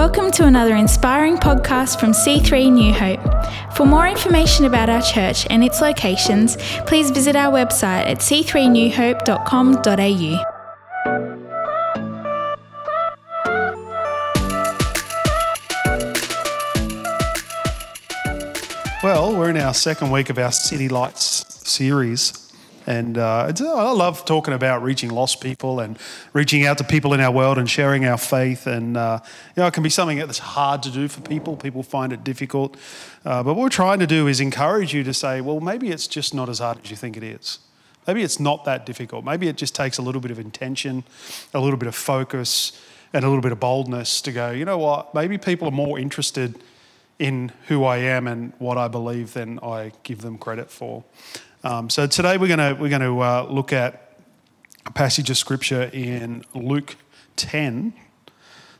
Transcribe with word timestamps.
Welcome 0.00 0.32
to 0.32 0.46
another 0.46 0.74
inspiring 0.76 1.36
podcast 1.36 2.00
from 2.00 2.12
C3 2.12 2.72
New 2.72 2.90
Hope. 2.90 3.20
For 3.76 3.84
more 3.84 4.08
information 4.08 4.64
about 4.64 4.88
our 4.88 5.02
church 5.02 5.46
and 5.50 5.62
its 5.62 5.82
locations, 5.82 6.56
please 6.86 7.10
visit 7.10 7.36
our 7.36 7.52
website 7.52 8.06
at 8.06 8.20
c3newhope.com.au. 8.20 10.44
Well, 19.02 19.36
we're 19.36 19.50
in 19.50 19.58
our 19.58 19.74
second 19.74 20.10
week 20.10 20.30
of 20.30 20.38
our 20.38 20.50
City 20.50 20.88
Lights 20.88 21.44
series. 21.68 22.49
And 22.86 23.18
uh, 23.18 23.46
it's, 23.48 23.60
I 23.60 23.90
love 23.90 24.24
talking 24.24 24.54
about 24.54 24.82
reaching 24.82 25.10
lost 25.10 25.40
people 25.40 25.80
and 25.80 25.98
reaching 26.32 26.64
out 26.66 26.78
to 26.78 26.84
people 26.84 27.12
in 27.12 27.20
our 27.20 27.30
world 27.30 27.58
and 27.58 27.68
sharing 27.68 28.04
our 28.04 28.16
faith. 28.16 28.66
And, 28.66 28.96
uh, 28.96 29.20
you 29.56 29.62
know, 29.62 29.66
it 29.66 29.74
can 29.74 29.82
be 29.82 29.90
something 29.90 30.18
that's 30.18 30.38
hard 30.38 30.82
to 30.84 30.90
do 30.90 31.08
for 31.08 31.20
people. 31.20 31.56
People 31.56 31.82
find 31.82 32.12
it 32.12 32.24
difficult. 32.24 32.76
Uh, 33.24 33.42
but 33.42 33.54
what 33.54 33.62
we're 33.62 33.68
trying 33.68 33.98
to 33.98 34.06
do 34.06 34.26
is 34.26 34.40
encourage 34.40 34.94
you 34.94 35.04
to 35.04 35.14
say, 35.14 35.40
well, 35.40 35.60
maybe 35.60 35.90
it's 35.90 36.06
just 36.06 36.34
not 36.34 36.48
as 36.48 36.58
hard 36.58 36.78
as 36.82 36.90
you 36.90 36.96
think 36.96 37.16
it 37.16 37.22
is. 37.22 37.58
Maybe 38.06 38.22
it's 38.22 38.40
not 38.40 38.64
that 38.64 38.86
difficult. 38.86 39.24
Maybe 39.24 39.48
it 39.48 39.56
just 39.56 39.74
takes 39.74 39.98
a 39.98 40.02
little 40.02 40.20
bit 40.20 40.30
of 40.30 40.38
intention, 40.38 41.04
a 41.52 41.60
little 41.60 41.76
bit 41.76 41.86
of 41.86 41.94
focus, 41.94 42.72
and 43.12 43.24
a 43.24 43.28
little 43.28 43.42
bit 43.42 43.52
of 43.52 43.60
boldness 43.60 44.20
to 44.22 44.32
go, 44.32 44.50
you 44.50 44.64
know 44.64 44.78
what, 44.78 45.14
maybe 45.14 45.36
people 45.38 45.68
are 45.68 45.72
more 45.72 45.98
interested 45.98 46.62
in 47.18 47.52
who 47.66 47.84
I 47.84 47.98
am 47.98 48.26
and 48.26 48.52
what 48.58 48.78
I 48.78 48.88
believe 48.88 49.34
than 49.34 49.58
I 49.60 49.92
give 50.04 50.22
them 50.22 50.38
credit 50.38 50.70
for. 50.70 51.04
Um, 51.62 51.90
so 51.90 52.06
today 52.06 52.38
we're 52.38 52.56
going 52.56 52.74
to 52.74 52.80
we're 52.80 52.88
going 52.88 53.02
to 53.02 53.20
uh, 53.20 53.46
look 53.50 53.70
at 53.70 54.16
a 54.86 54.92
passage 54.92 55.28
of 55.28 55.36
scripture 55.36 55.90
in 55.92 56.42
Luke 56.54 56.96
10. 57.36 57.92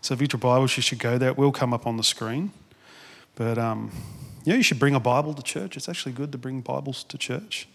So 0.01 0.15
if 0.15 0.23
you 0.23 0.29
have 0.33 0.41
Bibles, 0.41 0.75
you 0.79 0.83
should 0.83 0.99
go 0.99 1.19
there. 1.19 1.29
It 1.29 1.37
will 1.37 1.53
come 1.53 1.75
up 1.75 1.87
on 1.87 1.99
the 1.99 2.03
screen. 2.03 2.53
But 3.35 3.59
um, 3.59 3.93
yeah, 4.45 4.55
you 4.55 4.63
should 4.63 4.79
bring 4.79 4.95
a 4.95 5.01
Bible 5.01 5.35
to 5.35 5.43
church. 5.43 5.77
It's 5.77 5.91
actually 5.91 6.13
good 6.13 6.33
to 6.33 6.39
bring 6.39 6.63
Bibles 6.63 7.05
to 7.05 7.19
church. 7.19 7.69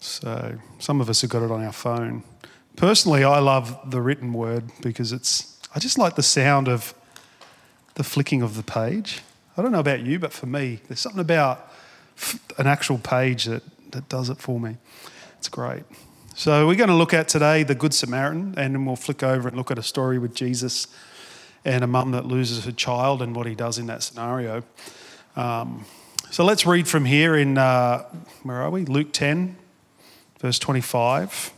So 0.00 0.54
some 0.78 1.02
of 1.02 1.10
us 1.10 1.20
have 1.20 1.28
got 1.28 1.42
it 1.42 1.50
on 1.50 1.62
our 1.62 1.72
phone. 1.72 2.22
Personally, 2.76 3.24
I 3.24 3.40
love 3.40 3.78
the 3.90 4.00
written 4.00 4.32
word 4.32 4.70
because 4.80 5.12
it's. 5.12 5.58
I 5.74 5.80
just 5.80 5.98
like 5.98 6.14
the 6.14 6.22
sound 6.22 6.66
of 6.66 6.94
the 7.96 8.04
flicking 8.04 8.40
of 8.40 8.56
the 8.56 8.62
page. 8.62 9.20
I 9.58 9.60
don't 9.60 9.70
know 9.70 9.80
about 9.80 10.00
you, 10.00 10.18
but 10.18 10.32
for 10.32 10.46
me, 10.46 10.80
there's 10.88 11.00
something 11.00 11.20
about 11.20 11.69
an 12.58 12.66
actual 12.66 12.98
page 12.98 13.44
that, 13.46 13.62
that 13.92 14.08
does 14.08 14.28
it 14.28 14.38
for 14.38 14.60
me. 14.60 14.76
It's 15.38 15.48
great. 15.48 15.84
So, 16.34 16.66
we're 16.66 16.76
going 16.76 16.88
to 16.88 16.94
look 16.94 17.12
at 17.12 17.28
today 17.28 17.64
the 17.64 17.74
Good 17.74 17.92
Samaritan, 17.92 18.54
and 18.56 18.74
then 18.74 18.86
we'll 18.86 18.96
flick 18.96 19.22
over 19.22 19.48
and 19.48 19.56
look 19.56 19.70
at 19.70 19.78
a 19.78 19.82
story 19.82 20.18
with 20.18 20.34
Jesus 20.34 20.86
and 21.64 21.84
a 21.84 21.86
mum 21.86 22.12
that 22.12 22.24
loses 22.24 22.64
her 22.64 22.72
child 22.72 23.20
and 23.20 23.34
what 23.34 23.46
he 23.46 23.54
does 23.54 23.78
in 23.78 23.86
that 23.86 24.02
scenario. 24.02 24.62
Um, 25.36 25.84
so, 26.30 26.44
let's 26.44 26.64
read 26.64 26.88
from 26.88 27.04
here 27.04 27.36
in, 27.36 27.58
uh, 27.58 28.04
where 28.42 28.62
are 28.62 28.70
we? 28.70 28.84
Luke 28.84 29.12
10, 29.12 29.56
verse 30.38 30.58
25. 30.58 31.52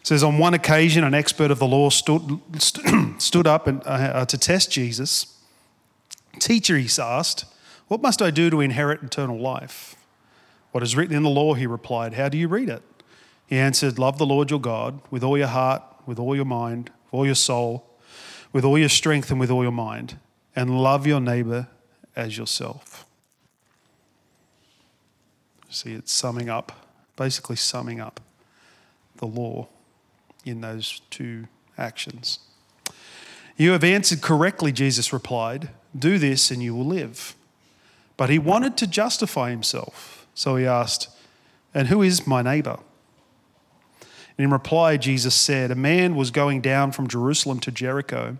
It 0.00 0.06
says, 0.06 0.22
On 0.22 0.38
one 0.38 0.54
occasion, 0.54 1.04
an 1.04 1.14
expert 1.14 1.50
of 1.50 1.58
the 1.58 1.66
law 1.66 1.88
stood, 1.88 2.40
stood 3.18 3.46
up 3.46 3.66
and, 3.66 3.82
uh, 3.86 4.26
to 4.26 4.36
test 4.36 4.70
Jesus. 4.70 5.38
Teacher, 6.38 6.76
he 6.76 6.88
asked, 7.00 7.44
what 7.88 8.02
must 8.02 8.22
I 8.22 8.30
do 8.30 8.50
to 8.50 8.60
inherit 8.60 9.02
eternal 9.02 9.38
life? 9.38 9.96
What 10.72 10.82
is 10.82 10.94
written 10.94 11.16
in 11.16 11.22
the 11.22 11.30
law, 11.30 11.54
he 11.54 11.66
replied. 11.66 12.14
How 12.14 12.28
do 12.28 12.38
you 12.38 12.46
read 12.48 12.68
it? 12.68 12.82
He 13.46 13.56
answered, 13.56 13.98
Love 13.98 14.18
the 14.18 14.26
Lord 14.26 14.50
your 14.50 14.60
God 14.60 15.00
with 15.10 15.24
all 15.24 15.38
your 15.38 15.46
heart, 15.46 15.82
with 16.06 16.18
all 16.18 16.36
your 16.36 16.44
mind, 16.44 16.90
with 17.06 17.14
all 17.14 17.26
your 17.26 17.34
soul, 17.34 17.84
with 18.52 18.64
all 18.64 18.78
your 18.78 18.90
strength, 18.90 19.30
and 19.30 19.40
with 19.40 19.50
all 19.50 19.62
your 19.62 19.72
mind, 19.72 20.18
and 20.54 20.82
love 20.82 21.06
your 21.06 21.20
neighbor 21.20 21.68
as 22.14 22.36
yourself. 22.36 23.06
See, 25.70 25.94
it's 25.94 26.12
summing 26.12 26.48
up, 26.48 26.86
basically 27.16 27.56
summing 27.56 28.00
up 28.00 28.20
the 29.16 29.26
law 29.26 29.68
in 30.44 30.60
those 30.60 31.00
two 31.10 31.46
actions. 31.76 32.40
You 33.56 33.72
have 33.72 33.84
answered 33.84 34.22
correctly, 34.22 34.72
Jesus 34.72 35.12
replied. 35.12 35.70
Do 35.98 36.18
this 36.18 36.50
and 36.50 36.62
you 36.62 36.74
will 36.74 36.86
live. 36.86 37.34
But 38.18 38.28
he 38.28 38.38
wanted 38.38 38.76
to 38.78 38.86
justify 38.86 39.48
himself. 39.48 40.26
So 40.34 40.56
he 40.56 40.66
asked, 40.66 41.08
And 41.72 41.88
who 41.88 42.02
is 42.02 42.26
my 42.26 42.42
neighbor? 42.42 42.78
And 44.36 44.44
in 44.44 44.50
reply, 44.50 44.98
Jesus 44.98 45.34
said, 45.34 45.70
A 45.70 45.74
man 45.74 46.14
was 46.14 46.30
going 46.30 46.60
down 46.60 46.92
from 46.92 47.08
Jerusalem 47.08 47.60
to 47.60 47.72
Jericho, 47.72 48.36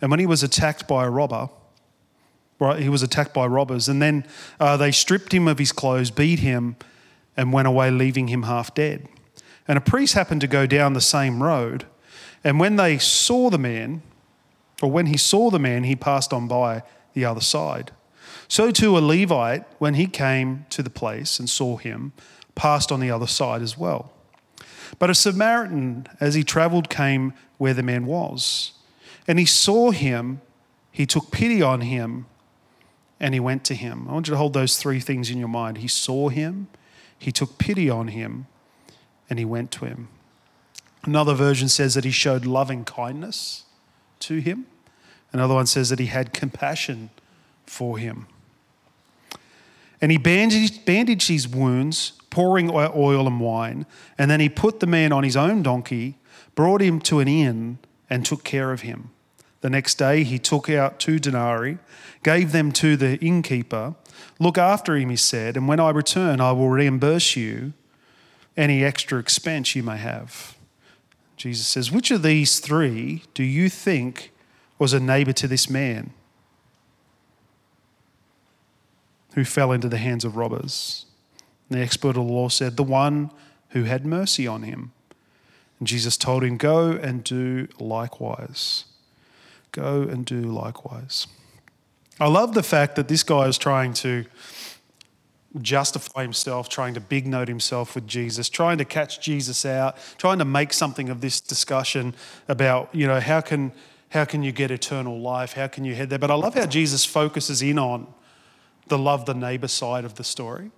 and 0.00 0.10
when 0.10 0.20
he 0.20 0.26
was 0.26 0.44
attacked 0.44 0.86
by 0.86 1.04
a 1.04 1.10
robber, 1.10 1.48
right, 2.60 2.78
he 2.78 2.88
was 2.88 3.02
attacked 3.02 3.34
by 3.34 3.46
robbers, 3.46 3.88
and 3.88 4.00
then 4.00 4.24
uh, 4.60 4.76
they 4.76 4.92
stripped 4.92 5.32
him 5.32 5.48
of 5.48 5.58
his 5.58 5.72
clothes, 5.72 6.10
beat 6.10 6.38
him, 6.38 6.76
and 7.36 7.52
went 7.52 7.66
away, 7.66 7.90
leaving 7.90 8.28
him 8.28 8.44
half 8.44 8.74
dead. 8.74 9.08
And 9.66 9.78
a 9.78 9.80
priest 9.80 10.14
happened 10.14 10.42
to 10.42 10.46
go 10.46 10.66
down 10.66 10.92
the 10.92 11.00
same 11.00 11.42
road, 11.42 11.86
and 12.44 12.60
when 12.60 12.76
they 12.76 12.98
saw 12.98 13.48
the 13.48 13.58
man, 13.58 14.02
or 14.82 14.90
when 14.90 15.06
he 15.06 15.16
saw 15.16 15.50
the 15.50 15.58
man, 15.58 15.84
he 15.84 15.96
passed 15.96 16.32
on 16.34 16.48
by 16.48 16.82
the 17.14 17.24
other 17.24 17.40
side. 17.40 17.92
So 18.52 18.70
too 18.70 18.98
a 18.98 19.00
Levite, 19.00 19.64
when 19.78 19.94
he 19.94 20.06
came 20.06 20.66
to 20.68 20.82
the 20.82 20.90
place 20.90 21.38
and 21.38 21.48
saw 21.48 21.78
him, 21.78 22.12
passed 22.54 22.92
on 22.92 23.00
the 23.00 23.10
other 23.10 23.26
side 23.26 23.62
as 23.62 23.78
well. 23.78 24.12
But 24.98 25.08
a 25.08 25.14
Samaritan, 25.14 26.06
as 26.20 26.34
he 26.34 26.44
traveled, 26.44 26.90
came 26.90 27.32
where 27.56 27.72
the 27.72 27.82
man 27.82 28.04
was. 28.04 28.72
And 29.26 29.38
he 29.38 29.46
saw 29.46 29.90
him, 29.90 30.42
he 30.90 31.06
took 31.06 31.30
pity 31.30 31.62
on 31.62 31.80
him, 31.80 32.26
and 33.18 33.32
he 33.32 33.40
went 33.40 33.64
to 33.64 33.74
him. 33.74 34.06
I 34.06 34.12
want 34.12 34.28
you 34.28 34.32
to 34.32 34.38
hold 34.38 34.52
those 34.52 34.76
three 34.76 35.00
things 35.00 35.30
in 35.30 35.38
your 35.38 35.48
mind. 35.48 35.78
He 35.78 35.88
saw 35.88 36.28
him, 36.28 36.68
he 37.18 37.32
took 37.32 37.56
pity 37.56 37.88
on 37.88 38.08
him, 38.08 38.48
and 39.30 39.38
he 39.38 39.46
went 39.46 39.70
to 39.70 39.86
him. 39.86 40.08
Another 41.04 41.32
version 41.32 41.70
says 41.70 41.94
that 41.94 42.04
he 42.04 42.10
showed 42.10 42.44
loving 42.44 42.84
kindness 42.84 43.64
to 44.18 44.40
him. 44.40 44.66
Another 45.32 45.54
one 45.54 45.64
says 45.64 45.88
that 45.88 45.98
he 45.98 46.06
had 46.08 46.34
compassion 46.34 47.08
for 47.64 47.96
him. 47.96 48.26
And 50.02 50.10
he 50.10 50.18
bandaged, 50.18 50.84
bandaged 50.84 51.28
his 51.28 51.48
wounds, 51.48 52.12
pouring 52.28 52.70
oil 52.70 53.26
and 53.26 53.40
wine. 53.40 53.86
And 54.18 54.30
then 54.30 54.40
he 54.40 54.48
put 54.48 54.80
the 54.80 54.86
man 54.86 55.12
on 55.12 55.22
his 55.22 55.36
own 55.36 55.62
donkey, 55.62 56.18
brought 56.56 56.82
him 56.82 57.00
to 57.02 57.20
an 57.20 57.28
inn, 57.28 57.78
and 58.10 58.26
took 58.26 58.42
care 58.42 58.72
of 58.72 58.82
him. 58.82 59.10
The 59.60 59.70
next 59.70 59.94
day 59.94 60.24
he 60.24 60.40
took 60.40 60.68
out 60.68 60.98
two 60.98 61.20
denarii, 61.20 61.78
gave 62.24 62.50
them 62.50 62.72
to 62.72 62.96
the 62.96 63.16
innkeeper. 63.18 63.94
Look 64.40 64.58
after 64.58 64.96
him, 64.96 65.08
he 65.08 65.16
said, 65.16 65.56
and 65.56 65.68
when 65.68 65.78
I 65.78 65.90
return, 65.90 66.40
I 66.40 66.50
will 66.50 66.68
reimburse 66.68 67.36
you 67.36 67.72
any 68.56 68.84
extra 68.84 69.18
expense 69.18 69.76
you 69.76 69.84
may 69.84 69.96
have. 69.96 70.56
Jesus 71.36 71.66
says, 71.66 71.92
Which 71.92 72.10
of 72.10 72.22
these 72.22 72.58
three 72.58 73.22
do 73.34 73.44
you 73.44 73.68
think 73.68 74.32
was 74.78 74.92
a 74.92 75.00
neighbor 75.00 75.32
to 75.34 75.46
this 75.46 75.70
man? 75.70 76.12
Who 79.34 79.44
fell 79.44 79.72
into 79.72 79.88
the 79.88 79.98
hands 79.98 80.24
of 80.24 80.36
robbers. 80.36 81.06
And 81.68 81.78
the 81.78 81.82
expert 81.82 82.10
of 82.10 82.26
the 82.26 82.32
law 82.32 82.48
said, 82.48 82.76
The 82.76 82.82
one 82.82 83.30
who 83.70 83.84
had 83.84 84.04
mercy 84.04 84.46
on 84.46 84.62
him. 84.62 84.92
And 85.78 85.88
Jesus 85.88 86.16
told 86.16 86.44
him, 86.44 86.56
Go 86.56 86.92
and 86.92 87.24
do 87.24 87.68
likewise. 87.78 88.84
Go 89.72 90.02
and 90.02 90.24
do 90.24 90.42
likewise. 90.42 91.26
I 92.20 92.28
love 92.28 92.54
the 92.54 92.62
fact 92.62 92.96
that 92.96 93.08
this 93.08 93.22
guy 93.22 93.46
is 93.46 93.56
trying 93.56 93.94
to 93.94 94.26
justify 95.60 96.22
himself, 96.22 96.68
trying 96.68 96.94
to 96.94 97.00
big 97.00 97.26
note 97.26 97.48
himself 97.48 97.94
with 97.94 98.06
Jesus, 98.06 98.48
trying 98.48 98.78
to 98.78 98.84
catch 98.84 99.20
Jesus 99.20 99.66
out, 99.66 99.96
trying 100.18 100.38
to 100.38 100.44
make 100.44 100.72
something 100.72 101.08
of 101.08 101.20
this 101.20 101.40
discussion 101.40 102.14
about, 102.48 102.94
you 102.94 103.06
know, 103.06 103.20
how 103.20 103.40
can, 103.40 103.72
how 104.10 104.24
can 104.24 104.42
you 104.42 104.52
get 104.52 104.70
eternal 104.70 105.20
life? 105.20 105.54
How 105.54 105.66
can 105.66 105.84
you 105.84 105.94
head 105.94 106.10
there? 106.10 106.18
But 106.18 106.30
I 106.30 106.34
love 106.34 106.54
how 106.54 106.66
Jesus 106.66 107.04
focuses 107.04 107.60
in 107.62 107.78
on 107.78 108.06
the 108.88 108.98
love 108.98 109.26
the 109.26 109.34
neighbor 109.34 109.68
side 109.68 110.04
of 110.04 110.14
the 110.14 110.24
story. 110.24 110.70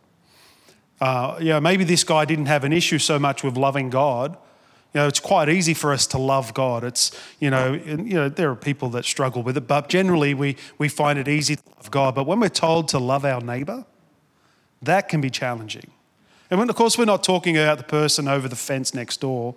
Uh, 1.00 1.36
you 1.40 1.48
know, 1.48 1.60
maybe 1.60 1.84
this 1.84 2.04
guy 2.04 2.24
didn't 2.24 2.46
have 2.46 2.64
an 2.64 2.72
issue 2.72 2.98
so 2.98 3.18
much 3.18 3.42
with 3.42 3.56
loving 3.56 3.90
God. 3.90 4.36
You 4.92 5.00
know, 5.00 5.08
it's 5.08 5.18
quite 5.18 5.48
easy 5.48 5.74
for 5.74 5.92
us 5.92 6.06
to 6.08 6.18
love 6.18 6.54
God. 6.54 6.84
It's, 6.84 7.10
you 7.40 7.50
know, 7.50 7.72
you 7.72 8.14
know, 8.14 8.28
there 8.28 8.48
are 8.50 8.56
people 8.56 8.88
that 8.90 9.04
struggle 9.04 9.42
with 9.42 9.56
it, 9.56 9.66
but 9.66 9.88
generally 9.88 10.34
we, 10.34 10.56
we 10.78 10.88
find 10.88 11.18
it 11.18 11.26
easy 11.26 11.56
to 11.56 11.62
love 11.76 11.90
God. 11.90 12.14
But 12.14 12.26
when 12.28 12.38
we're 12.38 12.48
told 12.48 12.88
to 12.88 13.00
love 13.00 13.24
our 13.24 13.40
neighbor, 13.40 13.84
that 14.82 15.08
can 15.08 15.20
be 15.20 15.30
challenging. 15.30 15.90
And 16.48 16.60
when, 16.60 16.70
of 16.70 16.76
course, 16.76 16.96
we're 16.96 17.06
not 17.06 17.24
talking 17.24 17.56
about 17.56 17.78
the 17.78 17.84
person 17.84 18.28
over 18.28 18.46
the 18.46 18.56
fence 18.56 18.94
next 18.94 19.20
door. 19.20 19.56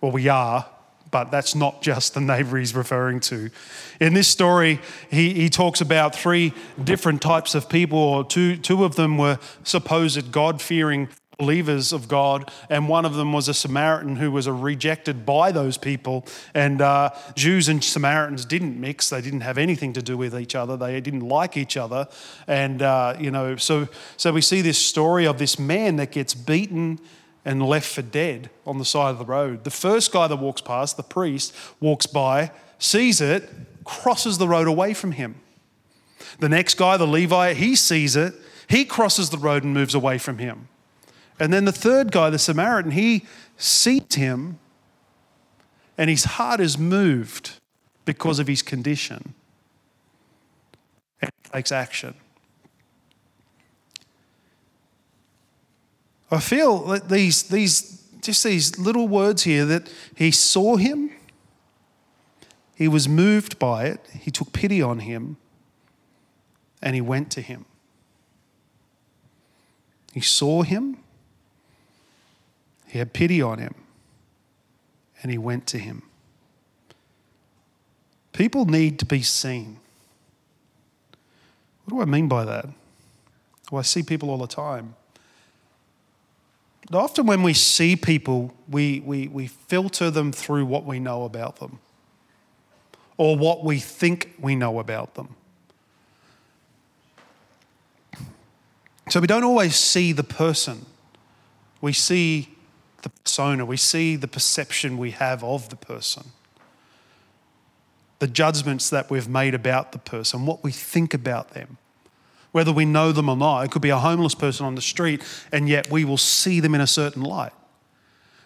Well, 0.00 0.12
we 0.12 0.28
are, 0.28 0.66
but 1.10 1.30
that's 1.30 1.54
not 1.54 1.82
just 1.82 2.14
the 2.14 2.20
neighbor 2.20 2.58
he's 2.58 2.74
referring 2.74 3.20
to. 3.20 3.50
In 4.00 4.14
this 4.14 4.28
story, 4.28 4.80
he, 5.10 5.34
he 5.34 5.48
talks 5.48 5.80
about 5.80 6.14
three 6.14 6.52
different 6.82 7.22
types 7.22 7.54
of 7.54 7.68
people, 7.68 7.98
or 7.98 8.24
two, 8.24 8.56
two 8.56 8.84
of 8.84 8.96
them 8.96 9.18
were 9.18 9.38
supposed 9.64 10.30
God 10.32 10.60
fearing 10.60 11.08
believers 11.38 11.92
of 11.92 12.08
God, 12.08 12.50
and 12.68 12.88
one 12.88 13.04
of 13.04 13.14
them 13.14 13.32
was 13.32 13.46
a 13.46 13.54
Samaritan 13.54 14.16
who 14.16 14.32
was 14.32 14.48
rejected 14.48 15.24
by 15.24 15.52
those 15.52 15.78
people. 15.78 16.26
And 16.52 16.82
uh, 16.82 17.10
Jews 17.36 17.68
and 17.68 17.82
Samaritans 17.82 18.44
didn't 18.44 18.78
mix; 18.78 19.08
they 19.10 19.20
didn't 19.20 19.42
have 19.42 19.56
anything 19.56 19.92
to 19.92 20.02
do 20.02 20.16
with 20.16 20.36
each 20.36 20.56
other. 20.56 20.76
They 20.76 21.00
didn't 21.00 21.28
like 21.28 21.56
each 21.56 21.76
other, 21.76 22.08
and 22.48 22.82
uh, 22.82 23.14
you 23.20 23.30
know, 23.30 23.54
so 23.54 23.88
so 24.16 24.32
we 24.32 24.40
see 24.40 24.62
this 24.62 24.78
story 24.78 25.26
of 25.26 25.38
this 25.38 25.60
man 25.60 25.96
that 25.96 26.10
gets 26.10 26.34
beaten 26.34 26.98
and 27.44 27.62
left 27.62 27.92
for 27.92 28.02
dead 28.02 28.50
on 28.66 28.78
the 28.78 28.84
side 28.84 29.10
of 29.10 29.18
the 29.18 29.24
road. 29.24 29.64
The 29.64 29.70
first 29.70 30.12
guy 30.12 30.26
that 30.26 30.36
walks 30.36 30.60
past, 30.60 30.96
the 30.96 31.02
priest, 31.02 31.54
walks 31.80 32.06
by, 32.06 32.50
sees 32.78 33.20
it, 33.20 33.48
crosses 33.84 34.38
the 34.38 34.48
road 34.48 34.68
away 34.68 34.94
from 34.94 35.12
him. 35.12 35.36
The 36.40 36.48
next 36.48 36.74
guy, 36.74 36.96
the 36.96 37.06
Levite, 37.06 37.56
he 37.56 37.74
sees 37.74 38.16
it, 38.16 38.34
he 38.68 38.84
crosses 38.84 39.30
the 39.30 39.38
road 39.38 39.64
and 39.64 39.72
moves 39.72 39.94
away 39.94 40.18
from 40.18 40.38
him. 40.38 40.68
And 41.40 41.52
then 41.52 41.64
the 41.64 41.72
third 41.72 42.12
guy, 42.12 42.30
the 42.30 42.38
Samaritan, 42.38 42.92
he 42.92 43.24
sees 43.56 44.14
him 44.14 44.58
and 45.96 46.08
his 46.08 46.24
heart 46.24 46.60
is 46.60 46.78
moved 46.78 47.58
because 48.04 48.38
of 48.38 48.46
his 48.46 48.62
condition 48.62 49.34
and 51.20 51.30
takes 51.52 51.72
action. 51.72 52.14
I 56.30 56.40
feel 56.40 56.84
that 56.88 57.08
these, 57.08 57.44
these, 57.44 58.02
just 58.20 58.44
these 58.44 58.78
little 58.78 59.08
words 59.08 59.44
here 59.44 59.64
that 59.64 59.90
he 60.14 60.30
saw 60.30 60.76
him, 60.76 61.10
he 62.74 62.86
was 62.86 63.08
moved 63.08 63.58
by 63.58 63.86
it, 63.86 64.00
he 64.12 64.30
took 64.30 64.52
pity 64.52 64.82
on 64.82 65.00
him, 65.00 65.36
and 66.82 66.94
he 66.94 67.00
went 67.00 67.30
to 67.32 67.40
him. 67.40 67.64
He 70.12 70.20
saw 70.20 70.62
him, 70.62 70.98
he 72.86 72.98
had 72.98 73.12
pity 73.12 73.40
on 73.40 73.58
him, 73.58 73.74
and 75.22 75.32
he 75.32 75.38
went 75.38 75.66
to 75.68 75.78
him. 75.78 76.02
People 78.32 78.66
need 78.66 78.98
to 79.00 79.04
be 79.04 79.22
seen. 79.22 79.80
What 81.84 81.96
do 81.96 82.02
I 82.02 82.04
mean 82.04 82.28
by 82.28 82.44
that? 82.44 82.66
Well, 83.70 83.80
I 83.80 83.82
see 83.82 84.02
people 84.02 84.30
all 84.30 84.38
the 84.38 84.46
time. 84.46 84.94
Often, 86.92 87.26
when 87.26 87.42
we 87.42 87.52
see 87.52 87.96
people, 87.96 88.54
we, 88.68 89.00
we, 89.00 89.28
we 89.28 89.46
filter 89.46 90.10
them 90.10 90.32
through 90.32 90.64
what 90.64 90.84
we 90.84 90.98
know 90.98 91.24
about 91.24 91.56
them 91.56 91.80
or 93.18 93.36
what 93.36 93.62
we 93.62 93.78
think 93.78 94.34
we 94.40 94.56
know 94.56 94.78
about 94.78 95.14
them. 95.14 95.34
So 99.10 99.20
we 99.20 99.26
don't 99.26 99.44
always 99.44 99.74
see 99.74 100.12
the 100.12 100.24
person, 100.24 100.86
we 101.80 101.92
see 101.92 102.54
the 103.02 103.08
persona, 103.08 103.64
we 103.64 103.76
see 103.76 104.16
the 104.16 104.28
perception 104.28 104.98
we 104.98 105.12
have 105.12 105.42
of 105.42 105.70
the 105.70 105.76
person, 105.76 106.24
the 108.18 108.26
judgments 108.26 108.90
that 108.90 109.10
we've 109.10 109.28
made 109.28 109.54
about 109.54 109.92
the 109.92 109.98
person, 109.98 110.44
what 110.44 110.62
we 110.62 110.72
think 110.72 111.14
about 111.14 111.50
them, 111.50 111.78
whether 112.52 112.72
we 112.72 112.84
know 112.84 113.12
them 113.12 113.28
or 113.28 113.36
not. 113.36 113.64
It 113.64 113.70
could 113.70 113.82
be 113.82 113.90
a 113.90 113.98
homeless 113.98 114.34
person 114.34 114.66
on 114.66 114.74
the 114.74 114.80
street, 114.80 115.22
and 115.52 115.68
yet 115.68 115.90
we 115.90 116.04
will 116.04 116.16
see 116.16 116.60
them 116.60 116.74
in 116.74 116.80
a 116.80 116.86
certain 116.86 117.22
light. 117.22 117.52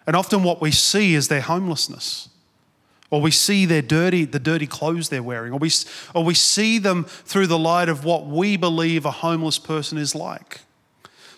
And 0.07 0.17
often 0.17 0.43
what 0.43 0.61
we 0.61 0.71
see 0.71 1.15
is 1.15 1.29
their 1.29 1.41
homelessness. 1.41 2.29
Or 3.11 3.21
we 3.21 3.31
see 3.31 3.67
their 3.67 3.83
dirty, 3.83 4.25
the 4.25 4.39
dirty 4.39 4.67
clothes 4.67 5.11
they're 5.11 5.23
wearing, 5.23 5.53
or 5.53 5.59
we, 5.59 5.71
or 6.15 6.25
we 6.25 6.35
see 6.35 6.79
them 6.79 7.05
through 7.05 7.47
the 7.47 7.59
light 7.59 7.91
of 7.91 8.05
what 8.05 8.27
we 8.27 8.57
believe 8.57 9.05
a 9.05 9.11
homeless 9.11 9.59
person 9.59 9.99
is 9.99 10.15
like. 10.15 10.61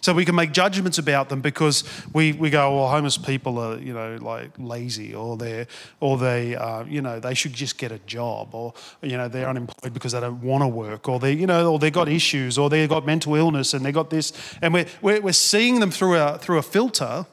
So 0.04 0.12
we 0.12 0.26
can 0.26 0.34
make 0.34 0.52
judgments 0.52 0.98
about 0.98 1.30
them 1.30 1.40
because 1.40 1.82
we, 2.12 2.32
we 2.32 2.50
go, 2.50 2.76
well, 2.76 2.88
homeless 2.90 3.16
people 3.16 3.58
are, 3.58 3.78
you 3.78 3.94
know, 3.94 4.18
like 4.20 4.50
lazy 4.58 5.14
or 5.14 5.38
they're, 5.38 5.66
or 5.98 6.18
they, 6.18 6.54
uh, 6.54 6.84
you 6.84 7.00
know, 7.00 7.18
they 7.18 7.32
should 7.32 7.54
just 7.54 7.78
get 7.78 7.90
a 7.90 7.98
job 8.00 8.54
or, 8.54 8.74
you 9.00 9.16
know, 9.16 9.28
they're 9.28 9.48
unemployed 9.48 9.94
because 9.94 10.12
they 10.12 10.20
don't 10.20 10.42
want 10.42 10.60
to 10.60 10.68
work 10.68 11.08
or 11.08 11.18
they, 11.18 11.32
you 11.32 11.46
know, 11.46 11.72
or 11.72 11.78
they've 11.78 11.90
got 11.90 12.06
issues 12.06 12.58
or 12.58 12.68
they've 12.68 12.86
got 12.86 13.06
mental 13.06 13.34
illness 13.34 13.72
and 13.72 13.82
they've 13.82 13.94
got 13.94 14.10
this. 14.10 14.34
And 14.60 14.74
we're, 14.74 14.84
we're, 15.00 15.22
we're 15.22 15.32
seeing 15.32 15.80
them 15.80 15.90
through 15.90 16.18
a, 16.18 16.36
through 16.36 16.58
a 16.58 16.62
filter 16.62 17.24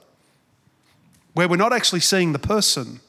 where 1.33 1.49
we're 1.49 1.57
not 1.57 1.73
actually 1.73 1.99
seeing 1.99 2.31
the 2.31 2.39
person. 2.39 3.01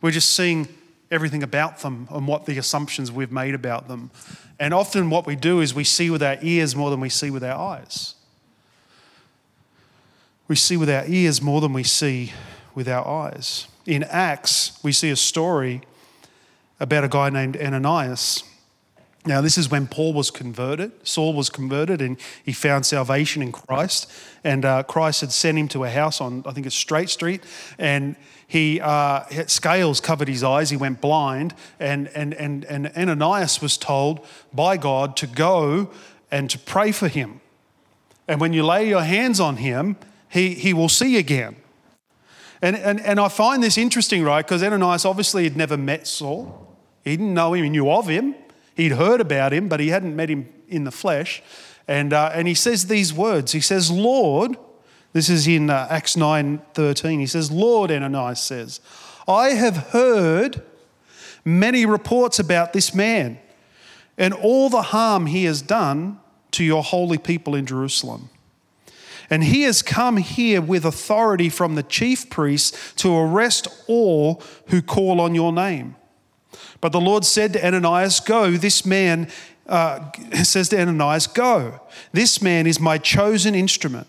We're 0.00 0.12
just 0.12 0.30
seeing 0.30 0.68
everything 1.10 1.42
about 1.42 1.80
them 1.80 2.06
and 2.12 2.28
what 2.28 2.46
the 2.46 2.56
assumptions 2.56 3.10
we've 3.10 3.32
made 3.32 3.56
about 3.56 3.88
them. 3.88 4.12
And 4.60 4.72
often 4.72 5.10
what 5.10 5.26
we 5.26 5.34
do 5.34 5.60
is 5.60 5.74
we 5.74 5.82
see 5.82 6.08
with 6.08 6.22
our 6.22 6.36
ears 6.40 6.76
more 6.76 6.90
than 6.90 7.00
we 7.00 7.08
see 7.08 7.32
with 7.32 7.42
our 7.42 7.58
eyes. 7.58 8.14
We 10.48 10.56
see 10.56 10.78
with 10.78 10.88
our 10.88 11.04
ears 11.06 11.42
more 11.42 11.60
than 11.60 11.74
we 11.74 11.82
see 11.82 12.32
with 12.74 12.88
our 12.88 13.06
eyes. 13.06 13.68
In 13.84 14.02
Acts, 14.04 14.78
we 14.82 14.92
see 14.92 15.10
a 15.10 15.16
story 15.16 15.82
about 16.80 17.04
a 17.04 17.08
guy 17.08 17.28
named 17.28 17.56
Ananias. 17.58 18.44
Now, 19.26 19.42
this 19.42 19.58
is 19.58 19.70
when 19.70 19.86
Paul 19.86 20.14
was 20.14 20.30
converted. 20.30 20.92
Saul 21.06 21.34
was 21.34 21.50
converted 21.50 22.00
and 22.00 22.16
he 22.42 22.52
found 22.52 22.86
salvation 22.86 23.42
in 23.42 23.52
Christ. 23.52 24.10
And 24.42 24.64
uh, 24.64 24.84
Christ 24.84 25.20
had 25.20 25.32
sent 25.32 25.58
him 25.58 25.68
to 25.68 25.84
a 25.84 25.90
house 25.90 26.18
on, 26.18 26.42
I 26.46 26.52
think 26.52 26.66
it's 26.66 26.74
Straight 26.74 27.10
Street. 27.10 27.42
And 27.76 28.16
he 28.46 28.80
uh, 28.80 29.24
scales 29.48 30.00
covered 30.00 30.28
his 30.28 30.42
eyes. 30.42 30.70
He 30.70 30.78
went 30.78 31.02
blind. 31.02 31.54
And, 31.78 32.08
and, 32.14 32.32
and, 32.32 32.64
and 32.64 32.86
Ananias 32.96 33.60
was 33.60 33.76
told 33.76 34.24
by 34.54 34.78
God 34.78 35.14
to 35.18 35.26
go 35.26 35.90
and 36.30 36.48
to 36.48 36.58
pray 36.58 36.90
for 36.90 37.08
him. 37.08 37.42
And 38.26 38.40
when 38.40 38.54
you 38.54 38.64
lay 38.64 38.88
your 38.88 39.02
hands 39.02 39.40
on 39.40 39.58
him, 39.58 39.96
he, 40.28 40.54
he 40.54 40.74
will 40.74 40.88
see 40.88 41.16
again. 41.16 41.56
And, 42.60 42.76
and, 42.76 43.00
and 43.00 43.20
I 43.20 43.28
find 43.28 43.62
this 43.62 43.78
interesting, 43.78 44.24
right? 44.24 44.44
Because 44.44 44.62
Ananias 44.62 45.04
obviously 45.04 45.44
had 45.44 45.56
never 45.56 45.76
met 45.76 46.06
Saul. 46.06 46.76
He 47.04 47.16
didn't 47.16 47.34
know 47.34 47.54
him, 47.54 47.64
he 47.64 47.70
knew 47.70 47.90
of 47.90 48.08
him. 48.08 48.34
He'd 48.74 48.92
heard 48.92 49.20
about 49.20 49.52
him, 49.52 49.68
but 49.68 49.80
he 49.80 49.88
hadn't 49.88 50.14
met 50.14 50.28
him 50.28 50.48
in 50.68 50.84
the 50.84 50.90
flesh. 50.90 51.42
And, 51.86 52.12
uh, 52.12 52.30
and 52.34 52.46
he 52.46 52.54
says 52.54 52.86
these 52.86 53.12
words 53.12 53.52
He 53.52 53.60
says, 53.60 53.90
Lord, 53.90 54.56
this 55.12 55.28
is 55.30 55.48
in 55.48 55.70
uh, 55.70 55.86
Acts 55.90 56.16
9 56.16 56.62
13. 56.74 57.20
He 57.20 57.26
says, 57.26 57.50
Lord, 57.50 57.90
Ananias 57.90 58.40
says, 58.40 58.80
I 59.26 59.50
have 59.50 59.76
heard 59.88 60.62
many 61.44 61.86
reports 61.86 62.38
about 62.38 62.72
this 62.72 62.94
man 62.94 63.38
and 64.16 64.34
all 64.34 64.68
the 64.68 64.82
harm 64.82 65.26
he 65.26 65.44
has 65.44 65.62
done 65.62 66.18
to 66.50 66.64
your 66.64 66.82
holy 66.82 67.18
people 67.18 67.54
in 67.54 67.66
Jerusalem. 67.66 68.30
And 69.30 69.44
he 69.44 69.62
has 69.62 69.82
come 69.82 70.16
here 70.16 70.60
with 70.60 70.84
authority 70.84 71.48
from 71.48 71.74
the 71.74 71.82
chief 71.82 72.30
priests 72.30 72.94
to 72.94 73.14
arrest 73.14 73.68
all 73.86 74.42
who 74.68 74.80
call 74.80 75.20
on 75.20 75.34
your 75.34 75.52
name. 75.52 75.96
But 76.80 76.92
the 76.92 77.00
Lord 77.00 77.24
said 77.24 77.52
to 77.52 77.66
Ananias, 77.66 78.20
Go, 78.20 78.52
this 78.52 78.86
man 78.86 79.28
uh, 79.66 80.10
says 80.42 80.70
to 80.70 80.80
Ananias, 80.80 81.26
Go, 81.26 81.80
this 82.12 82.40
man 82.40 82.66
is 82.66 82.80
my 82.80 82.96
chosen 82.96 83.54
instrument 83.54 84.06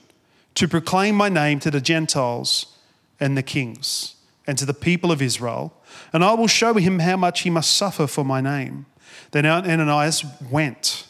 to 0.56 0.68
proclaim 0.68 1.16
my 1.16 1.30
name 1.30 1.60
to 1.60 1.72
the 1.72 1.82
Gentiles 1.82 2.78
and 3.20 3.38
the 3.38 3.44
kings 3.44 4.16
and 4.48 4.58
to 4.58 4.66
the 4.66 4.74
people 4.74 5.12
of 5.12 5.22
Israel, 5.22 5.74
and 6.12 6.24
I 6.24 6.34
will 6.34 6.48
show 6.48 6.74
him 6.74 7.00
how 7.00 7.18
much 7.18 7.42
he 7.42 7.50
must 7.50 7.76
suffer 7.76 8.08
for 8.08 8.24
my 8.24 8.42
name. 8.42 8.86
Then 9.32 9.46
Ananias 9.46 10.26
went 10.50 11.06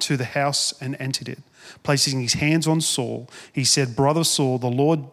to 0.00 0.16
the 0.16 0.24
house 0.24 0.74
and 0.80 0.96
entered 0.98 1.28
it 1.28 1.38
placing 1.82 2.20
his 2.20 2.34
hands 2.34 2.66
on 2.66 2.80
Saul, 2.80 3.28
he 3.52 3.64
said, 3.64 3.96
Brother 3.96 4.24
Saul, 4.24 4.58
the 4.58 4.68
Lord 4.68 5.04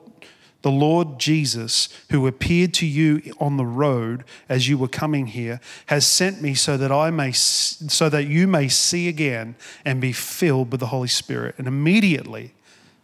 the 0.63 0.71
Lord 0.71 1.19
Jesus, 1.19 1.89
who 2.09 2.25
appeared 2.25 2.73
to 2.75 2.85
you 2.85 3.21
on 3.37 3.57
the 3.57 3.65
road 3.65 4.23
as 4.47 4.69
you 4.69 4.77
were 4.77 4.87
coming 4.87 5.27
here, 5.27 5.59
has 5.87 6.07
sent 6.07 6.41
me 6.41 6.53
so 6.53 6.77
that 6.77 6.89
I 6.89 7.11
may 7.11 7.33
so 7.33 8.07
that 8.07 8.27
you 8.27 8.47
may 8.47 8.69
see 8.69 9.09
again 9.09 9.55
and 9.83 9.99
be 9.99 10.13
filled 10.13 10.71
with 10.71 10.79
the 10.79 10.87
Holy 10.87 11.09
Spirit. 11.09 11.55
And 11.57 11.67
immediately 11.67 12.53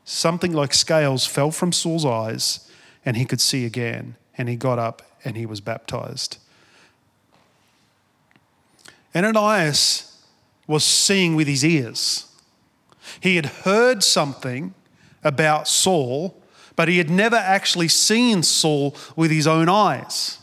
something 0.06 0.54
like 0.54 0.74
scales 0.74 1.26
fell 1.26 1.52
from 1.52 1.74
Saul's 1.74 2.06
eyes 2.06 2.72
and 3.06 3.18
he 3.18 3.26
could 3.26 3.42
see 3.42 3.66
again 3.66 4.16
and 4.38 4.48
he 4.48 4.56
got 4.56 4.80
up 4.80 5.02
and 5.26 5.36
he 5.36 5.46
was 5.46 5.60
baptized. 5.60 6.38
Ananias 9.14 10.24
was 10.66 10.86
seeing 10.86 11.36
with 11.36 11.48
his 11.48 11.66
ears. 11.66 12.29
He 13.20 13.36
had 13.36 13.46
heard 13.48 14.04
something 14.04 14.74
about 15.24 15.68
Saul, 15.68 16.42
but 16.76 16.88
he 16.88 16.98
had 16.98 17.10
never 17.10 17.36
actually 17.36 17.88
seen 17.88 18.44
Saul 18.44 18.96
with 19.16 19.32
his 19.32 19.48
own 19.48 19.70
eyes. 19.70 20.40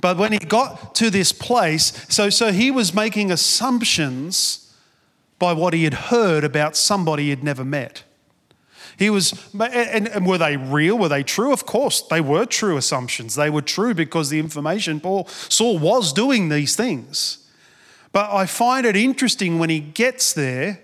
But 0.00 0.16
when 0.16 0.32
he 0.32 0.38
got 0.38 0.94
to 0.96 1.10
this 1.10 1.32
place, 1.32 2.06
so, 2.08 2.30
so 2.30 2.52
he 2.52 2.70
was 2.70 2.94
making 2.94 3.30
assumptions 3.30 4.74
by 5.38 5.52
what 5.52 5.72
he 5.72 5.84
had 5.84 5.94
heard 5.94 6.44
about 6.44 6.76
somebody 6.76 7.24
he 7.24 7.30
had 7.30 7.44
never 7.44 7.64
met. 7.64 8.04
He 8.98 9.10
was, 9.10 9.32
and, 9.54 10.08
and, 10.08 10.26
were 10.26 10.38
they 10.38 10.56
real? 10.56 10.98
Were 10.98 11.08
they 11.08 11.22
true? 11.22 11.52
Of 11.52 11.66
course, 11.66 12.00
they 12.02 12.20
were 12.20 12.44
true 12.44 12.76
assumptions. 12.76 13.36
They 13.36 13.48
were 13.48 13.62
true 13.62 13.94
because 13.94 14.28
the 14.28 14.40
information 14.40 14.98
Paul 14.98 15.28
Saul 15.28 15.78
was 15.78 16.12
doing 16.12 16.48
these 16.48 16.74
things. 16.74 17.48
But 18.10 18.32
I 18.32 18.46
find 18.46 18.84
it 18.84 18.96
interesting 18.96 19.60
when 19.60 19.70
he 19.70 19.78
gets 19.78 20.32
there 20.32 20.80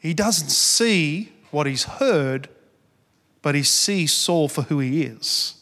he 0.00 0.14
doesn't 0.14 0.48
see 0.48 1.30
what 1.50 1.66
he's 1.66 1.84
heard, 1.84 2.48
but 3.42 3.54
he 3.54 3.62
sees 3.62 4.12
Saul 4.12 4.48
for 4.48 4.62
who 4.62 4.80
he 4.80 5.02
is. 5.02 5.54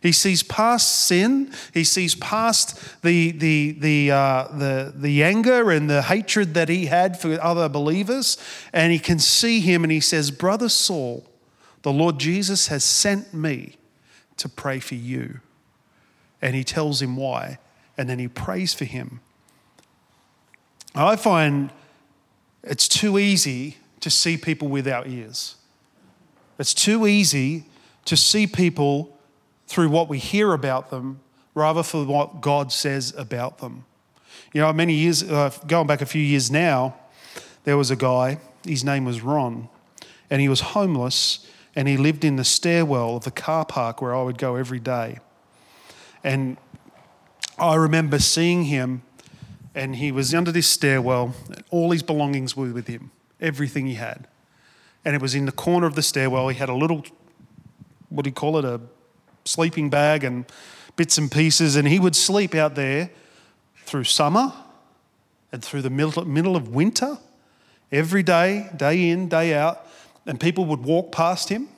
He 0.00 0.10
sees 0.10 0.42
past 0.42 1.06
sin. 1.06 1.52
He 1.72 1.84
sees 1.84 2.14
past 2.16 3.02
the, 3.02 3.30
the, 3.30 3.72
the, 3.72 4.10
uh, 4.10 4.48
the, 4.48 4.92
the 4.96 5.22
anger 5.22 5.70
and 5.70 5.88
the 5.88 6.02
hatred 6.02 6.54
that 6.54 6.68
he 6.68 6.86
had 6.86 7.20
for 7.20 7.40
other 7.40 7.68
believers. 7.68 8.36
And 8.72 8.92
he 8.92 8.98
can 8.98 9.20
see 9.20 9.60
him 9.60 9.84
and 9.84 9.92
he 9.92 10.00
says, 10.00 10.32
Brother 10.32 10.68
Saul, 10.68 11.24
the 11.82 11.92
Lord 11.92 12.18
Jesus 12.18 12.66
has 12.66 12.82
sent 12.82 13.32
me 13.32 13.76
to 14.38 14.48
pray 14.48 14.80
for 14.80 14.96
you. 14.96 15.40
And 16.40 16.56
he 16.56 16.64
tells 16.64 17.00
him 17.00 17.16
why. 17.16 17.58
And 17.96 18.08
then 18.08 18.18
he 18.18 18.26
prays 18.26 18.74
for 18.74 18.86
him. 18.86 19.20
I 20.94 21.14
find 21.14 21.70
it's 22.64 22.88
too 22.88 23.18
easy 23.18 23.76
to 24.02 24.10
see 24.10 24.36
people 24.36 24.68
with 24.68 24.86
our 24.86 25.06
ears. 25.06 25.56
It's 26.58 26.74
too 26.74 27.06
easy 27.06 27.64
to 28.04 28.16
see 28.16 28.46
people 28.46 29.18
through 29.66 29.88
what 29.88 30.08
we 30.08 30.18
hear 30.18 30.52
about 30.52 30.90
them 30.90 31.20
rather 31.54 31.82
for 31.82 32.04
what 32.04 32.40
God 32.40 32.70
says 32.70 33.14
about 33.16 33.58
them. 33.58 33.84
You 34.52 34.60
know, 34.60 34.72
many 34.72 34.94
years, 34.94 35.22
uh, 35.22 35.50
going 35.66 35.86
back 35.86 36.02
a 36.02 36.06
few 36.06 36.22
years 36.22 36.50
now, 36.50 36.94
there 37.64 37.76
was 37.76 37.90
a 37.90 37.96
guy, 37.96 38.38
his 38.66 38.84
name 38.84 39.04
was 39.04 39.22
Ron, 39.22 39.68
and 40.30 40.40
he 40.40 40.48
was 40.48 40.60
homeless 40.60 41.46
and 41.74 41.88
he 41.88 41.96
lived 41.96 42.24
in 42.24 42.36
the 42.36 42.44
stairwell 42.44 43.16
of 43.16 43.24
the 43.24 43.30
car 43.30 43.64
park 43.64 44.02
where 44.02 44.14
I 44.14 44.22
would 44.22 44.38
go 44.38 44.56
every 44.56 44.80
day. 44.80 45.18
And 46.22 46.58
I 47.58 47.76
remember 47.76 48.18
seeing 48.18 48.64
him, 48.64 49.02
and 49.74 49.96
he 49.96 50.12
was 50.12 50.34
under 50.34 50.52
this 50.52 50.66
stairwell, 50.66 51.34
and 51.48 51.64
all 51.70 51.90
his 51.90 52.02
belongings 52.02 52.56
were 52.56 52.72
with 52.72 52.88
him, 52.88 53.10
everything 53.42 53.86
he 53.86 53.94
had. 53.94 54.26
And 55.04 55.14
it 55.14 55.20
was 55.20 55.34
in 55.34 55.44
the 55.44 55.52
corner 55.52 55.86
of 55.86 55.94
the 55.94 56.02
stairwell. 56.02 56.48
He 56.48 56.56
had 56.56 56.68
a 56.68 56.74
little, 56.74 57.04
what 58.08 58.22
do 58.22 58.28
you 58.28 58.34
call 58.34 58.56
it, 58.56 58.64
a 58.64 58.80
sleeping 59.44 59.90
bag 59.90 60.24
and 60.24 60.46
bits 60.96 61.18
and 61.18 61.30
pieces, 61.30 61.76
and 61.76 61.86
he 61.88 61.98
would 61.98 62.16
sleep 62.16 62.54
out 62.54 62.74
there 62.74 63.10
through 63.84 64.04
summer 64.04 64.52
and 65.50 65.62
through 65.62 65.82
the 65.82 65.90
middle, 65.90 66.24
middle 66.24 66.56
of 66.56 66.68
winter, 66.68 67.18
every 67.90 68.22
day, 68.22 68.70
day 68.76 69.10
in, 69.10 69.28
day 69.28 69.54
out. 69.54 69.86
And 70.24 70.40
people 70.40 70.64
would 70.66 70.84
walk 70.84 71.12
past 71.12 71.48
him 71.48 71.68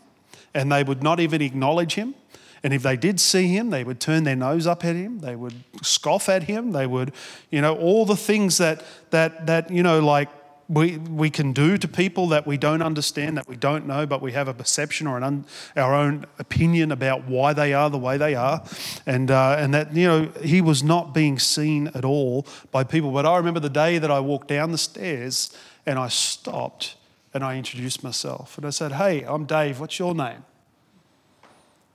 and 0.52 0.70
they 0.70 0.84
would 0.84 1.02
not 1.02 1.18
even 1.18 1.42
acknowledge 1.42 1.94
him. 1.94 2.14
And 2.62 2.72
if 2.72 2.82
they 2.82 2.96
did 2.96 3.20
see 3.20 3.48
him, 3.48 3.70
they 3.70 3.84
would 3.84 4.00
turn 4.00 4.24
their 4.24 4.36
nose 4.36 4.66
up 4.66 4.84
at 4.84 4.94
him. 4.94 5.20
They 5.20 5.36
would 5.36 5.54
scoff 5.82 6.28
at 6.28 6.44
him. 6.44 6.72
They 6.72 6.86
would, 6.86 7.12
you 7.50 7.60
know, 7.60 7.76
all 7.76 8.06
the 8.06 8.16
things 8.16 8.58
that, 8.58 8.82
that, 9.10 9.46
that 9.46 9.70
you 9.70 9.82
know, 9.82 10.00
like 10.00 10.28
we, 10.68 10.96
we 10.96 11.30
can 11.30 11.52
do 11.52 11.76
to 11.76 11.86
people 11.86 12.28
that 12.28 12.46
we 12.46 12.56
don't 12.56 12.82
understand, 12.82 13.36
that 13.36 13.48
we 13.48 13.56
don't 13.56 13.86
know, 13.86 14.06
but 14.06 14.22
we 14.22 14.32
have 14.32 14.48
a 14.48 14.54
perception 14.54 15.06
or 15.06 15.16
an 15.16 15.22
un, 15.22 15.44
our 15.76 15.94
own 15.94 16.26
opinion 16.38 16.90
about 16.90 17.24
why 17.24 17.52
they 17.52 17.74
are 17.74 17.90
the 17.90 17.98
way 17.98 18.16
they 18.16 18.34
are. 18.34 18.64
And, 19.06 19.30
uh, 19.30 19.56
and 19.58 19.74
that, 19.74 19.94
you 19.94 20.06
know, 20.06 20.32
he 20.42 20.60
was 20.60 20.82
not 20.82 21.12
being 21.12 21.38
seen 21.38 21.88
at 21.88 22.04
all 22.04 22.46
by 22.70 22.84
people. 22.84 23.10
But 23.10 23.26
I 23.26 23.36
remember 23.36 23.60
the 23.60 23.68
day 23.68 23.98
that 23.98 24.10
I 24.10 24.20
walked 24.20 24.48
down 24.48 24.72
the 24.72 24.78
stairs 24.78 25.54
and 25.86 25.98
I 25.98 26.08
stopped 26.08 26.96
and 27.32 27.44
I 27.44 27.56
introduced 27.56 28.02
myself. 28.02 28.56
And 28.56 28.66
I 28.66 28.70
said, 28.70 28.92
Hey, 28.92 29.22
I'm 29.22 29.44
Dave. 29.44 29.80
What's 29.80 29.98
your 29.98 30.14
name? 30.14 30.44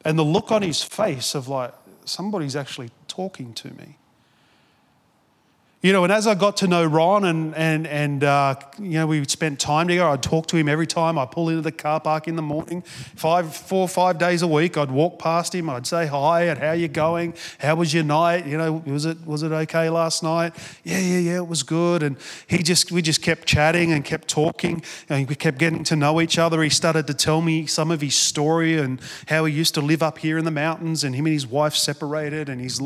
And 0.05 0.17
the 0.17 0.23
look 0.23 0.51
on 0.51 0.61
his 0.61 0.83
face 0.83 1.35
of 1.35 1.47
like, 1.47 1.73
somebody's 2.05 2.55
actually 2.55 2.91
talking 3.07 3.53
to 3.53 3.69
me. 3.69 3.98
You 5.81 5.93
know, 5.93 6.03
and 6.03 6.11
as 6.11 6.27
I 6.27 6.35
got 6.35 6.57
to 6.57 6.67
know 6.67 6.83
Ron 6.83 7.23
and, 7.23 7.55
and, 7.55 7.87
and 7.87 8.21
uh, 8.21 8.55
you 8.77 8.95
know, 8.95 9.07
we 9.07 9.25
spent 9.29 9.61
time 9.61 9.87
together, 9.87 10.09
I'd 10.09 10.21
talk 10.21 10.45
to 10.47 10.57
him 10.57 10.67
every 10.67 10.85
time 10.85 11.17
I 11.17 11.25
pull 11.25 11.47
into 11.47 11.61
the 11.61 11.71
car 11.71 12.01
park 12.01 12.27
in 12.27 12.35
the 12.35 12.41
morning. 12.41 12.81
Five, 12.81 13.55
four 13.55 13.87
five 13.87 14.17
days 14.17 14.41
a 14.41 14.47
week, 14.47 14.75
I'd 14.75 14.91
walk 14.91 15.19
past 15.19 15.55
him, 15.55 15.69
I'd 15.69 15.87
say 15.87 16.05
hi 16.05 16.47
and 16.47 16.59
how 16.59 16.73
you 16.73 16.89
going? 16.89 17.33
How 17.59 17.75
was 17.75 17.93
your 17.93 18.03
night? 18.03 18.45
You 18.45 18.57
know, 18.57 18.83
was 18.85 19.05
it, 19.05 19.25
was 19.25 19.41
it 19.41 19.53
okay 19.53 19.89
last 19.89 20.21
night? 20.21 20.53
Yeah, 20.83 20.99
yeah, 20.99 21.19
yeah, 21.19 21.37
it 21.37 21.47
was 21.47 21.63
good. 21.63 22.03
And 22.03 22.17
he 22.47 22.57
just, 22.57 22.91
we 22.91 23.01
just 23.01 23.21
kept 23.21 23.47
chatting 23.47 23.93
and 23.93 24.03
kept 24.03 24.27
talking 24.27 24.83
and 25.07 25.29
we 25.29 25.35
kept 25.35 25.59
getting 25.59 25.85
to 25.85 25.95
know 25.95 26.19
each 26.19 26.37
other. 26.37 26.61
He 26.61 26.69
started 26.69 27.07
to 27.07 27.13
tell 27.13 27.39
me 27.39 27.67
some 27.67 27.89
of 27.89 28.01
his 28.01 28.17
story 28.17 28.77
and 28.77 28.99
how 29.29 29.45
he 29.45 29.53
used 29.53 29.75
to 29.75 29.81
live 29.81 30.03
up 30.03 30.17
here 30.17 30.37
in 30.37 30.43
the 30.43 30.51
mountains 30.51 31.05
and 31.05 31.15
him 31.15 31.25
and 31.25 31.31
his 31.31 31.47
wife 31.47 31.73
separated 31.73 32.49
and 32.49 32.59
his 32.59 32.81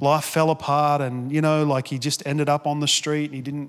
life 0.00 0.24
fell 0.24 0.48
apart 0.48 1.02
and, 1.02 1.30
you 1.30 1.42
know, 1.42 1.62
like 1.62 1.88
he 1.88 1.98
just 1.98 2.26
ended 2.26 2.37
ended 2.38 2.48
up 2.48 2.68
on 2.68 2.78
the 2.78 2.86
street 2.86 3.24
and 3.26 3.34
he 3.34 3.40
didn't 3.40 3.68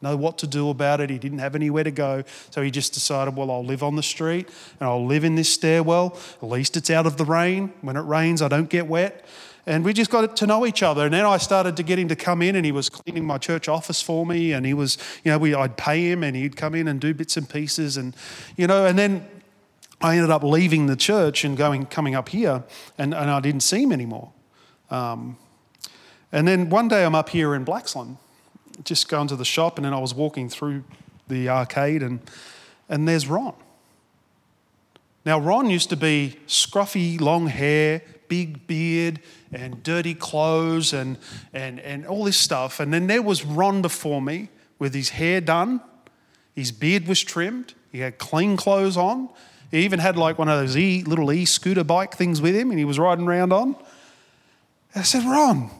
know 0.00 0.16
what 0.16 0.38
to 0.38 0.46
do 0.46 0.70
about 0.70 1.02
it. 1.02 1.10
He 1.10 1.18
didn't 1.18 1.40
have 1.40 1.54
anywhere 1.54 1.84
to 1.84 1.90
go. 1.90 2.24
So 2.48 2.62
he 2.62 2.70
just 2.70 2.94
decided, 2.94 3.36
well, 3.36 3.50
I'll 3.50 3.64
live 3.64 3.82
on 3.82 3.94
the 3.94 4.02
street 4.02 4.48
and 4.80 4.88
I'll 4.88 5.04
live 5.04 5.22
in 5.22 5.34
this 5.34 5.52
stairwell. 5.52 6.16
At 6.42 6.48
least 6.48 6.78
it's 6.78 6.88
out 6.88 7.06
of 7.06 7.18
the 7.18 7.26
rain. 7.26 7.74
When 7.82 7.98
it 7.98 8.00
rains, 8.00 8.40
I 8.40 8.48
don't 8.48 8.70
get 8.70 8.86
wet. 8.86 9.26
And 9.66 9.84
we 9.84 9.92
just 9.92 10.10
got 10.10 10.34
to 10.34 10.46
know 10.46 10.64
each 10.64 10.82
other. 10.82 11.04
And 11.04 11.12
then 11.12 11.26
I 11.26 11.36
started 11.36 11.76
to 11.76 11.82
get 11.82 11.98
him 11.98 12.08
to 12.08 12.16
come 12.16 12.40
in 12.40 12.56
and 12.56 12.64
he 12.64 12.72
was 12.72 12.88
cleaning 12.88 13.26
my 13.26 13.36
church 13.36 13.68
office 13.68 14.00
for 14.00 14.24
me. 14.24 14.52
And 14.52 14.64
he 14.64 14.72
was, 14.72 14.96
you 15.22 15.30
know, 15.30 15.36
we, 15.36 15.54
I'd 15.54 15.76
pay 15.76 16.10
him 16.10 16.24
and 16.24 16.34
he'd 16.34 16.56
come 16.56 16.74
in 16.74 16.88
and 16.88 16.98
do 16.98 17.12
bits 17.12 17.36
and 17.36 17.46
pieces. 17.46 17.98
And, 17.98 18.16
you 18.56 18.66
know, 18.66 18.86
and 18.86 18.98
then 18.98 19.28
I 20.00 20.16
ended 20.16 20.30
up 20.30 20.42
leaving 20.42 20.86
the 20.86 20.96
church 20.96 21.44
and 21.44 21.58
going, 21.58 21.84
coming 21.84 22.14
up 22.14 22.30
here 22.30 22.64
and, 22.96 23.12
and 23.12 23.30
I 23.30 23.40
didn't 23.40 23.60
see 23.60 23.82
him 23.82 23.92
anymore. 23.92 24.32
Um, 24.88 25.36
and 26.32 26.46
then 26.46 26.70
one 26.70 26.88
day 26.88 27.04
I'm 27.04 27.14
up 27.14 27.30
here 27.30 27.54
in 27.54 27.64
Blaxland, 27.64 28.16
just 28.84 29.08
going 29.08 29.28
to 29.28 29.36
the 29.36 29.44
shop, 29.44 29.78
and 29.78 29.84
then 29.84 29.92
I 29.92 29.98
was 29.98 30.14
walking 30.14 30.48
through 30.48 30.84
the 31.28 31.48
arcade, 31.48 32.02
and, 32.02 32.20
and 32.88 33.06
there's 33.08 33.26
Ron. 33.26 33.54
Now, 35.24 35.38
Ron 35.38 35.68
used 35.68 35.90
to 35.90 35.96
be 35.96 36.36
scruffy, 36.46 37.20
long 37.20 37.46
hair, 37.46 38.02
big 38.28 38.66
beard, 38.66 39.20
and 39.52 39.82
dirty 39.82 40.14
clothes, 40.14 40.92
and, 40.92 41.18
and, 41.52 41.80
and 41.80 42.06
all 42.06 42.24
this 42.24 42.36
stuff. 42.36 42.80
And 42.80 42.92
then 42.92 43.06
there 43.06 43.22
was 43.22 43.44
Ron 43.44 43.82
before 43.82 44.22
me 44.22 44.48
with 44.78 44.94
his 44.94 45.10
hair 45.10 45.40
done, 45.40 45.80
his 46.54 46.72
beard 46.72 47.06
was 47.06 47.20
trimmed, 47.20 47.74
he 47.92 48.00
had 48.00 48.18
clean 48.18 48.56
clothes 48.56 48.96
on. 48.96 49.28
He 49.70 49.84
even 49.84 50.00
had 50.00 50.16
like 50.16 50.38
one 50.38 50.48
of 50.48 50.58
those 50.58 50.76
e, 50.76 51.04
little 51.04 51.30
e 51.32 51.44
scooter 51.44 51.84
bike 51.84 52.14
things 52.14 52.40
with 52.40 52.56
him, 52.56 52.70
and 52.70 52.78
he 52.78 52.84
was 52.84 52.98
riding 52.98 53.26
around 53.26 53.52
on. 53.52 53.76
And 54.94 54.96
I 54.96 55.02
said, 55.02 55.24
Ron, 55.24 55.70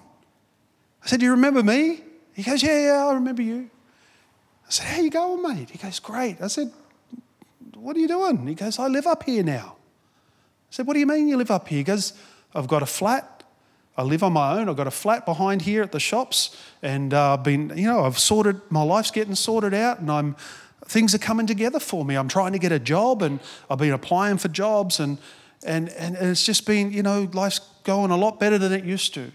I 1.03 1.07
said, 1.07 1.21
Do 1.21 1.27
you 1.27 1.33
remember 1.33 1.63
me? 1.63 2.01
He 2.35 2.43
goes, 2.43 2.63
Yeah, 2.63 2.87
yeah, 2.87 3.07
I 3.07 3.15
remember 3.15 3.43
you. 3.43 3.71
I 4.67 4.71
said, 4.71 4.87
How 4.87 5.01
you 5.01 5.11
going, 5.11 5.43
mate? 5.43 5.71
He 5.71 5.79
goes, 5.79 5.99
Great. 5.99 6.41
I 6.41 6.49
said, 6.49 6.73
What 7.75 7.97
are 7.97 8.01
you 8.01 8.09
doing? 8.09 8.47
He 8.47 8.55
goes, 8.55 8.79
I 8.79 8.89
live 8.89 9.07
up 9.07 9.23
here 9.25 9.43
now. 9.43 9.77
I 9.77 10.71
said, 10.71 10.87
What 10.87 10.95
do 10.95 11.01
you 11.01 11.07
mean 11.07 11.29
you 11.29 11.37
live 11.37 11.51
up 11.51 11.69
here? 11.69 11.79
He 11.79 11.85
goes, 11.85 12.13
I've 12.55 12.69
got 12.69 12.83
a 12.83 12.87
flat. 12.87 13.45
I 13.97 14.03
live 14.03 14.23
on 14.23 14.33
my 14.33 14.59
own. 14.59 14.69
I've 14.69 14.77
got 14.77 14.87
a 14.87 14.93
flat 14.93 15.27
behind 15.27 15.63
here 15.63 15.83
at 15.83 15.93
the 15.93 16.01
shops, 16.01 16.57
and 16.83 17.13
uh, 17.13 17.35
I've 17.35 17.43
been, 17.43 17.73
you 17.77 17.87
know, 17.87 18.05
I've 18.05 18.19
sorted. 18.19 18.61
My 18.71 18.83
life's 18.83 19.11
getting 19.11 19.35
sorted 19.35 19.75
out, 19.75 19.99
and 19.99 20.11
I'm 20.11 20.37
things 20.87 21.15
are 21.15 21.19
coming 21.19 21.47
together 21.47 21.79
for 21.79 22.05
me. 22.05 22.15
I'm 22.17 22.29
trying 22.29 22.53
to 22.53 22.59
get 22.59 22.73
a 22.73 22.79
job, 22.79 23.23
and 23.23 23.41
I've 23.69 23.79
been 23.79 23.93
applying 23.93 24.39
for 24.39 24.49
jobs, 24.49 25.01
and 25.01 25.19
and 25.65 25.91
and, 25.91 26.17
and 26.17 26.31
it's 26.31 26.47
just 26.47 26.67
been, 26.67 26.93
you 26.93 27.03
know, 27.03 27.29
life's 27.33 27.61
going 27.85 28.11
a 28.11 28.17
lot 28.17 28.41
better 28.41 28.59
than 28.59 28.73
it 28.73 28.85
used 28.85 29.13
to. 29.15 29.33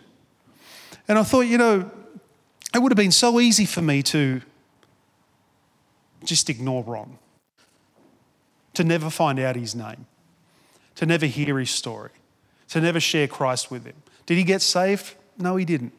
And 1.07 1.19
I 1.19 1.23
thought, 1.23 1.41
you 1.41 1.57
know, 1.57 1.89
it 2.73 2.79
would 2.79 2.91
have 2.91 2.97
been 2.97 3.11
so 3.11 3.39
easy 3.39 3.65
for 3.65 3.81
me 3.81 4.01
to 4.03 4.41
just 6.23 6.49
ignore 6.49 6.83
Ron, 6.83 7.17
to 8.73 8.83
never 8.83 9.09
find 9.09 9.39
out 9.39 9.55
his 9.55 9.75
name, 9.75 10.07
to 10.95 11.05
never 11.05 11.25
hear 11.25 11.59
his 11.59 11.69
story, 11.69 12.11
to 12.69 12.81
never 12.81 12.99
share 12.99 13.27
Christ 13.27 13.69
with 13.69 13.85
him. 13.85 13.95
Did 14.25 14.37
he 14.37 14.43
get 14.43 14.61
saved? 14.61 15.13
No, 15.37 15.55
he 15.55 15.65
didn't. 15.65 15.93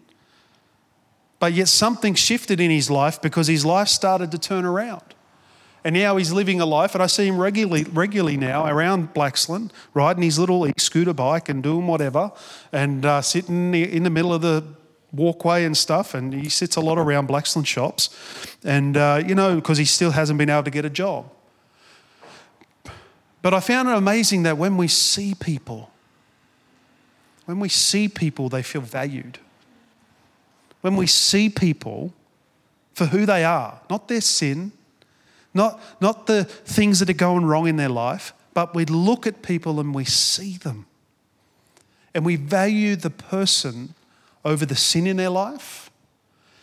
But 1.38 1.52
yet 1.52 1.68
something 1.68 2.14
shifted 2.14 2.60
in 2.60 2.70
his 2.70 2.90
life 2.90 3.20
because 3.22 3.46
his 3.46 3.64
life 3.64 3.88
started 3.88 4.30
to 4.32 4.38
turn 4.38 4.64
around. 4.64 5.02
And 5.84 5.94
now 5.94 6.16
he's 6.16 6.32
living 6.32 6.60
a 6.60 6.66
life, 6.66 6.94
and 6.94 7.02
I 7.02 7.06
see 7.06 7.28
him 7.28 7.38
regularly, 7.38 7.84
regularly 7.84 8.36
now 8.36 8.66
around 8.66 9.14
Blaxland, 9.14 9.70
riding 9.94 10.25
his 10.25 10.36
little 10.36 10.66
e-scooter 10.66 11.12
bike 11.12 11.48
and 11.48 11.62
doing 11.62 11.86
whatever, 11.86 12.32
and 12.72 13.06
uh, 13.06 13.22
sitting 13.22 13.72
in 13.72 14.02
the 14.02 14.10
middle 14.10 14.34
of 14.34 14.42
the 14.42 14.64
walkway 15.16 15.64
and 15.64 15.76
stuff, 15.76 16.14
and 16.14 16.32
he 16.32 16.49
sits 16.49 16.76
a 16.76 16.80
lot 16.80 16.99
around 16.99 17.28
Blaxland 17.28 17.66
shops, 17.66 18.11
and 18.64 18.96
uh, 18.96 19.23
you 19.26 19.35
know 19.35 19.56
because 19.56 19.78
he 19.78 19.85
still 19.85 20.11
hasn't 20.11 20.38
been 20.38 20.50
able 20.50 20.64
to 20.64 20.70
get 20.70 20.85
a 20.85 20.90
job. 20.90 21.30
But 23.42 23.54
I 23.54 23.61
found 23.61 23.88
it 23.88 23.94
amazing 23.94 24.42
that 24.42 24.58
when 24.58 24.76
we 24.76 24.88
see 24.88 25.35
people, 25.35 25.90
when 27.44 27.61
we 27.61 27.68
see 27.68 28.08
people, 28.08 28.49
they 28.49 28.62
feel 28.62 28.80
valued. 28.80 29.38
When 30.80 30.96
we 30.96 31.06
see 31.06 31.49
people 31.49 32.12
for 32.94 33.06
who 33.06 33.25
they 33.25 33.44
are, 33.44 33.80
not 33.88 34.08
their 34.08 34.20
sin, 34.20 34.73
not, 35.54 35.80
not 36.00 36.26
the 36.26 36.44
things 36.44 36.99
that 36.99 37.08
are 37.08 37.14
going 37.14 37.46
wrong 37.46 37.66
in 37.66 37.76
their 37.76 37.88
life, 37.88 38.32
but 38.52 38.75
we 38.75 38.85
look 38.85 39.26
at 39.26 39.42
people 39.42 39.80
and 39.80 39.94
we 39.94 40.04
see 40.04 40.56
them. 40.56 40.87
And 42.14 42.25
we 42.25 42.37
value 42.37 42.96
the 42.96 43.11
person 43.11 43.94
over 44.46 44.64
the 44.64 44.76
sin 44.76 45.06
in 45.06 45.18
their 45.18 45.28
life. 45.28 45.90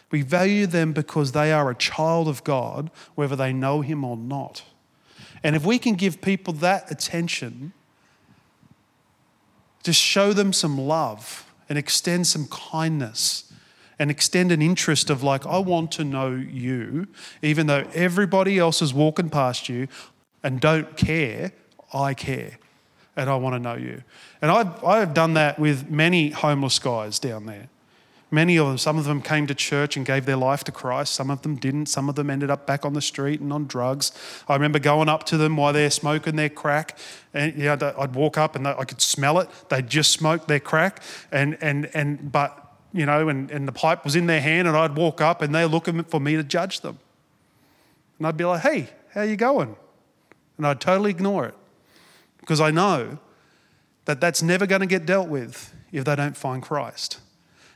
We 0.09 0.23
value 0.23 0.67
them 0.67 0.93
because 0.93 1.31
they 1.31 1.51
are 1.51 1.69
a 1.69 1.75
child 1.75 2.27
of 2.27 2.43
God, 2.43 2.89
whether 3.15 3.35
they 3.35 3.53
know 3.53 3.81
Him 3.81 4.03
or 4.03 4.17
not. 4.17 4.63
And 5.43 5.55
if 5.55 5.65
we 5.65 5.77
can 5.77 5.95
give 5.95 6.21
people 6.21 6.53
that 6.53 6.89
attention, 6.89 7.73
Just 9.83 9.99
show 9.99 10.31
them 10.33 10.53
some 10.53 10.77
love 10.77 11.53
and 11.69 11.77
extend 11.77 12.25
some 12.25 12.47
kindness 12.47 13.51
and 13.99 14.09
extend 14.09 14.51
an 14.51 14.61
interest 14.61 15.09
of, 15.09 15.21
like, 15.21 15.45
I 15.45 15.59
want 15.59 15.91
to 15.93 16.03
know 16.03 16.31
you, 16.31 17.07
even 17.41 17.67
though 17.67 17.85
everybody 17.93 18.57
else 18.57 18.81
is 18.81 18.93
walking 18.93 19.29
past 19.29 19.69
you 19.69 19.87
and 20.41 20.59
don't 20.59 20.97
care, 20.97 21.51
I 21.93 22.13
care 22.13 22.57
and 23.15 23.29
I 23.29 23.35
want 23.35 23.55
to 23.55 23.59
know 23.59 23.75
you. 23.75 24.01
And 24.41 24.49
I've, 24.49 24.83
I've 24.83 25.13
done 25.13 25.35
that 25.35 25.59
with 25.59 25.89
many 25.89 26.31
homeless 26.31 26.79
guys 26.79 27.19
down 27.19 27.45
there. 27.45 27.69
Many 28.33 28.57
of 28.57 28.65
them, 28.65 28.79
some 28.79 28.97
of 28.97 29.05
them 29.05 29.21
came 29.21 29.45
to 29.45 29.53
church 29.53 29.95
and 29.95 30.03
gave 30.03 30.25
their 30.25 30.37
life 30.37 30.63
to 30.63 30.71
Christ. 30.71 31.13
Some 31.13 31.29
of 31.29 31.43
them 31.43 31.55
didn't. 31.55 31.85
Some 31.85 32.09
of 32.09 32.15
them 32.15 32.31
ended 32.31 32.49
up 32.49 32.65
back 32.65 32.83
on 32.83 32.93
the 32.93 33.01
street 33.01 33.39
and 33.39 33.53
on 33.53 33.67
drugs. 33.67 34.11
I 34.47 34.55
remember 34.55 34.79
going 34.79 35.07
up 35.07 35.23
to 35.25 35.37
them 35.37 35.55
while 35.55 35.71
they're 35.71 35.91
smoking 35.91 36.35
their 36.35 36.49
crack. 36.49 36.97
And 37.35 37.55
you 37.55 37.65
know, 37.65 37.93
I'd 37.95 38.15
walk 38.15 38.39
up 38.39 38.55
and 38.55 38.67
I 38.67 38.85
could 38.85 39.01
smell 39.01 39.37
it. 39.37 39.49
They'd 39.69 39.87
just 39.87 40.11
smoked 40.13 40.47
their 40.47 40.59
crack. 40.59 41.03
And, 41.31 41.59
and, 41.61 41.91
and, 41.93 42.31
but, 42.31 42.73
you 42.91 43.05
know, 43.05 43.29
and, 43.29 43.51
and 43.51 43.67
the 43.67 43.71
pipe 43.71 44.03
was 44.03 44.15
in 44.15 44.25
their 44.25 44.41
hand 44.41 44.67
and 44.67 44.75
I'd 44.75 44.95
walk 44.95 45.21
up 45.21 45.43
and 45.43 45.53
they're 45.53 45.67
looking 45.67 46.03
for 46.03 46.19
me 46.19 46.35
to 46.35 46.41
judge 46.41 46.81
them. 46.81 46.97
And 48.17 48.25
I'd 48.25 48.35
be 48.35 48.45
like, 48.45 48.61
hey, 48.61 48.89
how 49.13 49.21
you 49.21 49.35
going? 49.35 49.75
And 50.57 50.65
I'd 50.65 50.81
totally 50.81 51.11
ignore 51.11 51.45
it 51.45 51.55
because 52.39 52.59
I 52.59 52.71
know 52.71 53.19
that 54.05 54.19
that's 54.19 54.41
never 54.41 54.65
going 54.65 54.81
to 54.81 54.87
get 54.87 55.05
dealt 55.05 55.29
with 55.29 55.71
if 55.91 56.03
they 56.05 56.15
don't 56.15 56.35
find 56.35 56.63
Christ. 56.63 57.19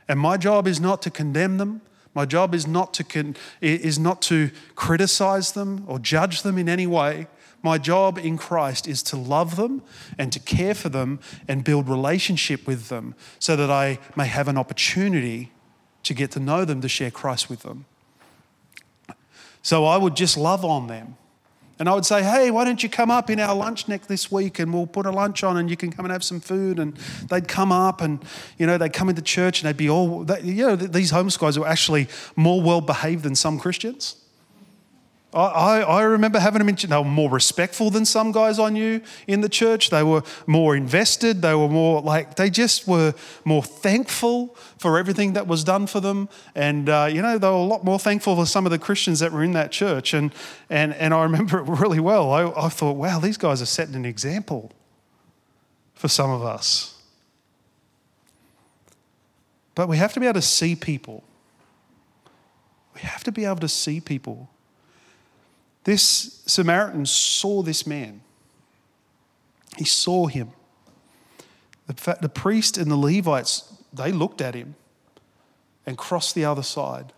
And 0.08 0.20
my 0.20 0.38
job 0.38 0.68
is 0.68 0.80
not 0.80 1.02
to 1.04 1.10
condemn 1.10 1.58
them. 1.58 1.82
My 2.14 2.26
job 2.26 2.56
is 2.56 2.66
not 2.66 2.94
to, 2.96 3.04
con- 3.04 3.36
is 3.62 4.00
not 4.00 4.22
to 4.24 4.50
criticize 4.76 5.52
them 5.52 5.84
or 5.88 6.00
judge 6.00 6.42
them 6.42 6.58
in 6.58 6.68
any 6.68 6.88
way. 6.88 7.28
My 7.62 7.78
job 7.78 8.18
in 8.18 8.38
Christ 8.38 8.88
is 8.88 9.04
to 9.04 9.18
love 9.18 9.56
them 9.56 9.82
and 10.18 10.32
to 10.32 10.40
care 10.40 10.74
for 10.74 10.90
them 10.90 11.20
and 11.48 11.64
build 11.64 11.90
relationship 11.90 12.66
with 12.66 12.90
them 12.90 13.16
so 13.40 13.56
that 13.56 13.70
I 13.70 14.00
may 14.16 14.28
have 14.28 14.48
an 14.48 14.58
opportunity 14.58 15.52
to 16.04 16.14
get 16.14 16.32
to 16.32 16.40
know 16.40 16.66
them, 16.66 16.82
to 16.82 16.88
share 16.88 17.12
Christ 17.12 17.50
with 17.50 17.64
them. 17.64 17.86
So 19.62 19.86
I 19.86 19.98
would 19.98 20.16
just 20.16 20.38
love 20.38 20.64
on 20.64 20.88
them 20.88 21.18
and 21.80 21.88
I 21.88 21.94
would 21.94 22.06
say, 22.06 22.24
hey, 22.24 22.50
why 22.50 22.66
don't 22.66 22.82
you 22.82 22.90
come 22.90 23.12
up 23.12 23.30
in 23.30 23.40
our 23.40 23.56
lunch 23.56 23.88
next 23.88 24.08
this 24.08 24.32
week 24.32 24.60
and 24.60 24.74
we'll 24.74 24.88
put 24.88 25.06
a 25.06 25.12
lunch 25.12 25.44
on 25.44 25.58
and 25.58 25.70
you 25.70 25.78
can 25.78 25.92
come 25.92 26.06
and 26.06 26.12
have 26.12 26.24
some 26.24 26.40
food. 26.40 26.80
And 26.80 26.96
they'd 27.30 27.48
come 27.48 27.72
up 27.72 28.02
and, 28.02 28.24
you 28.58 28.66
know, 28.66 28.78
they'd 28.78 28.94
come 28.94 29.10
into 29.10 29.22
church 29.22 29.62
and 29.62 29.68
they'd 29.68 29.78
be 29.78 29.90
all, 29.90 30.24
they, 30.24 30.42
you 30.42 30.66
know, 30.66 30.76
these 30.76 31.12
guys 31.12 31.60
were 31.60 31.68
actually 31.68 32.08
more 32.36 32.62
well 32.62 32.82
behaved 32.82 33.24
than 33.24 33.36
some 33.36 33.60
Christians. 33.60 34.16
I, 35.34 35.82
I 35.82 36.04
remember 36.04 36.40
having 36.40 36.60
them 36.60 36.70
in, 36.70 36.76
they 36.76 36.96
were 36.96 37.04
more 37.04 37.30
respectful 37.30 37.90
than 37.90 38.06
some 38.06 38.32
guys 38.32 38.60
I 38.60 38.70
knew 38.70 39.02
in 39.28 39.42
the 39.42 39.50
church. 39.50 39.90
They 39.90 40.02
were 40.02 40.24
more 40.46 40.76
invested. 40.76 41.42
They 41.42 41.54
were 41.54 41.68
more 41.68 42.02
like, 42.02 42.36
they 42.36 42.50
just 42.50 42.88
were 42.88 43.14
more 43.44 43.62
thankful 43.62 44.56
for 44.78 44.98
everything 44.98 45.34
that 45.34 45.46
was 45.46 45.66
done 45.66 45.86
for 45.86 46.00
them. 46.00 46.30
And, 46.56 46.88
uh, 46.88 47.10
you 47.12 47.22
know, 47.22 47.38
they 47.38 47.48
were 47.48 47.54
a 47.54 47.62
lot 47.62 47.84
more 47.84 48.00
thankful 48.00 48.38
for 48.38 48.46
some 48.46 48.66
of 48.66 48.72
the 48.72 48.80
Christians 48.80 49.20
that 49.20 49.34
were 49.34 49.44
in 49.44 49.52
that 49.52 49.72
church. 49.72 50.14
And, 50.14 50.34
and, 50.70 50.94
and 50.94 51.14
I 51.14 51.24
remember 51.24 51.60
it 51.60 51.64
really 51.68 52.00
well. 52.00 52.32
I, 52.32 52.66
I 52.66 52.70
thought, 52.70 52.96
wow, 52.96 53.20
these 53.20 53.38
guys 53.38 53.62
are 53.62 53.66
setting 53.66 53.96
an 53.96 54.06
example 54.06 54.72
for 55.94 56.08
some 56.08 56.32
of 56.32 56.42
us. 56.42 57.02
But 59.76 59.90
we 59.90 59.98
have 59.98 60.14
to 60.14 60.22
be 60.22 60.26
able 60.26 60.40
to 60.40 60.42
see 60.42 60.74
people. 60.76 61.24
We 62.96 63.02
have 63.02 63.26
to 63.26 63.32
be 63.32 63.44
able 63.44 63.58
to 63.58 63.68
see 63.68 64.00
people. 64.00 64.50
This 65.88 66.42
Samaritan 66.46 67.06
saw 67.06 67.62
this 67.62 67.88
man. 67.88 68.20
He 69.78 69.86
saw 69.86 70.26
him. 70.28 70.52
The, 71.88 72.18
the 72.20 72.28
priest 72.28 72.78
and 72.78 72.92
the 72.92 72.98
Levites, 72.98 73.74
they 73.94 74.12
looked 74.12 74.42
at 74.42 74.54
him 74.54 74.76
and 75.86 75.98
crossed 75.98 76.36
the 76.36 76.44
other 76.44 76.62
side. 76.62 77.14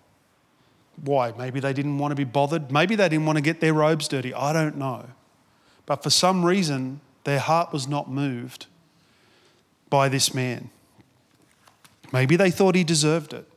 Why? 1.03 1.33
Maybe 1.35 1.59
they 1.59 1.73
didn't 1.73 1.97
want 1.97 2.11
to 2.11 2.15
be 2.15 2.25
bothered. 2.25 2.71
Maybe 2.71 2.93
they 2.93 3.09
didn't 3.09 3.25
want 3.25 3.37
to 3.37 3.41
get 3.41 3.59
their 3.59 3.73
robes 3.73 4.07
dirty. 4.07 4.35
I 4.35 4.53
don't 4.53 4.77
know. 4.77 5.07
But 5.87 6.03
for 6.03 6.11
some 6.11 6.45
reason, 6.45 7.01
their 7.23 7.39
heart 7.39 7.73
was 7.73 7.87
not 7.87 8.07
moved 8.07 8.67
by 9.89 10.09
this 10.09 10.31
man. 10.31 10.69
Maybe 12.13 12.35
they 12.35 12.51
thought 12.51 12.75
he 12.75 12.83
deserved 12.83 13.33
it. 13.33 13.48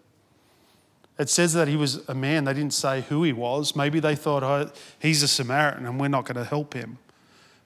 It 1.22 1.28
says 1.28 1.52
that 1.52 1.68
he 1.68 1.76
was 1.76 2.00
a 2.08 2.16
man. 2.16 2.42
They 2.42 2.52
didn't 2.52 2.72
say 2.72 3.02
who 3.02 3.22
he 3.22 3.32
was. 3.32 3.76
Maybe 3.76 4.00
they 4.00 4.16
thought, 4.16 4.42
oh, 4.42 4.72
he's 4.98 5.22
a 5.22 5.28
Samaritan 5.28 5.86
and 5.86 6.00
we're 6.00 6.08
not 6.08 6.24
going 6.24 6.34
to 6.34 6.44
help 6.44 6.74
him. 6.74 6.98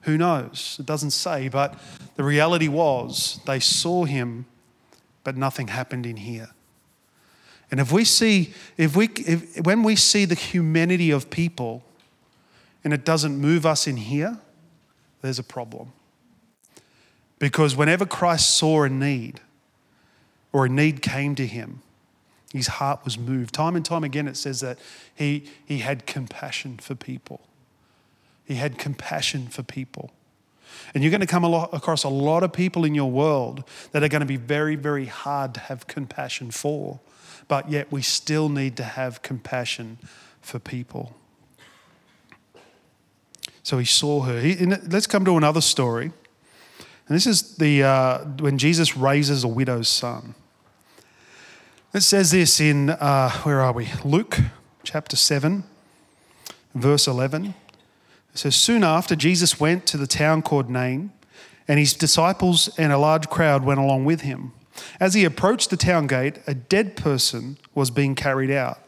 Who 0.01 0.15
knows? 0.15 0.77
It 0.79 0.85
doesn't 0.85 1.09
say. 1.09 1.47
But 1.49 1.73
the 2.17 2.23
reality 2.23 2.67
was 2.67 3.39
they 3.47 3.59
saw 3.59 4.05
him, 4.05 4.45
but 5.23 5.35
nothing 5.35 5.69
happened 5.69 6.05
in 6.05 6.17
here. 6.17 6.51
And 7.71 7.79
if 7.79 7.91
we 7.91 8.03
see, 8.05 8.53
if 8.77 8.95
we, 8.95 9.07
if, 9.07 9.59
when 9.65 9.81
we 9.81 9.95
see 9.95 10.25
the 10.25 10.35
humanity 10.35 11.09
of 11.09 11.31
people 11.31 11.83
and 12.83 12.93
it 12.93 13.03
doesn't 13.03 13.39
move 13.39 13.65
us 13.65 13.87
in 13.87 13.97
here, 13.97 14.37
there's 15.23 15.39
a 15.39 15.43
problem. 15.43 15.93
Because 17.39 17.75
whenever 17.75 18.05
Christ 18.05 18.55
saw 18.55 18.83
a 18.83 18.89
need 18.89 19.39
or 20.53 20.67
a 20.67 20.69
need 20.69 21.01
came 21.01 21.33
to 21.33 21.47
him, 21.47 21.81
his 22.53 22.67
heart 22.67 23.01
was 23.03 23.17
moved. 23.17 23.53
Time 23.53 23.75
and 23.75 23.85
time 23.85 24.03
again, 24.03 24.27
it 24.27 24.37
says 24.37 24.61
that 24.61 24.79
he, 25.13 25.49
he 25.65 25.79
had 25.79 26.05
compassion 26.05 26.77
for 26.77 26.95
people. 26.95 27.41
He 28.45 28.55
had 28.55 28.77
compassion 28.77 29.47
for 29.47 29.63
people. 29.63 30.11
And 30.93 31.03
you're 31.03 31.11
going 31.11 31.21
to 31.21 31.27
come 31.27 31.43
a 31.43 31.49
lot, 31.49 31.73
across 31.73 32.03
a 32.03 32.09
lot 32.09 32.43
of 32.43 32.53
people 32.53 32.85
in 32.85 32.95
your 32.95 33.11
world 33.11 33.63
that 33.91 34.03
are 34.03 34.07
going 34.07 34.21
to 34.21 34.25
be 34.27 34.37
very, 34.37 34.75
very 34.75 35.05
hard 35.05 35.53
to 35.55 35.59
have 35.61 35.87
compassion 35.87 36.51
for. 36.51 36.99
But 37.47 37.69
yet, 37.69 37.91
we 37.91 38.01
still 38.01 38.49
need 38.49 38.77
to 38.77 38.83
have 38.83 39.21
compassion 39.21 39.97
for 40.41 40.59
people. 40.59 41.15
So 43.63 43.77
he 43.77 43.85
saw 43.85 44.21
her. 44.21 44.39
He, 44.39 44.55
let's 44.65 45.07
come 45.07 45.25
to 45.25 45.35
another 45.35 45.61
story. 45.61 46.11
And 47.07 47.15
this 47.15 47.27
is 47.27 47.55
the, 47.55 47.83
uh, 47.83 48.17
when 48.39 48.57
Jesus 48.57 48.95
raises 48.95 49.43
a 49.43 49.47
widow's 49.47 49.89
son. 49.89 50.35
It 51.93 52.01
says 52.01 52.31
this 52.31 52.59
in, 52.59 52.89
uh, 52.89 53.31
where 53.43 53.61
are 53.61 53.71
we? 53.71 53.87
Luke 54.03 54.39
chapter 54.83 55.15
7, 55.15 55.63
verse 56.75 57.07
11. 57.07 57.45
It 57.45 57.53
says, 58.33 58.57
Soon 58.57 58.83
after, 58.83 59.15
Jesus 59.15 59.57
went 59.57 59.85
to 59.87 59.95
the 59.95 60.05
town 60.05 60.41
called 60.41 60.69
Nain, 60.69 61.11
and 61.65 61.79
his 61.79 61.93
disciples 61.93 62.69
and 62.77 62.91
a 62.91 62.97
large 62.97 63.29
crowd 63.29 63.63
went 63.63 63.79
along 63.79 64.03
with 64.03 64.21
him. 64.21 64.51
As 64.99 65.13
he 65.13 65.23
approached 65.23 65.69
the 65.69 65.77
town 65.77 66.07
gate, 66.07 66.39
a 66.45 66.53
dead 66.53 66.97
person 66.97 67.57
was 67.73 67.89
being 67.89 68.15
carried 68.15 68.51
out, 68.51 68.79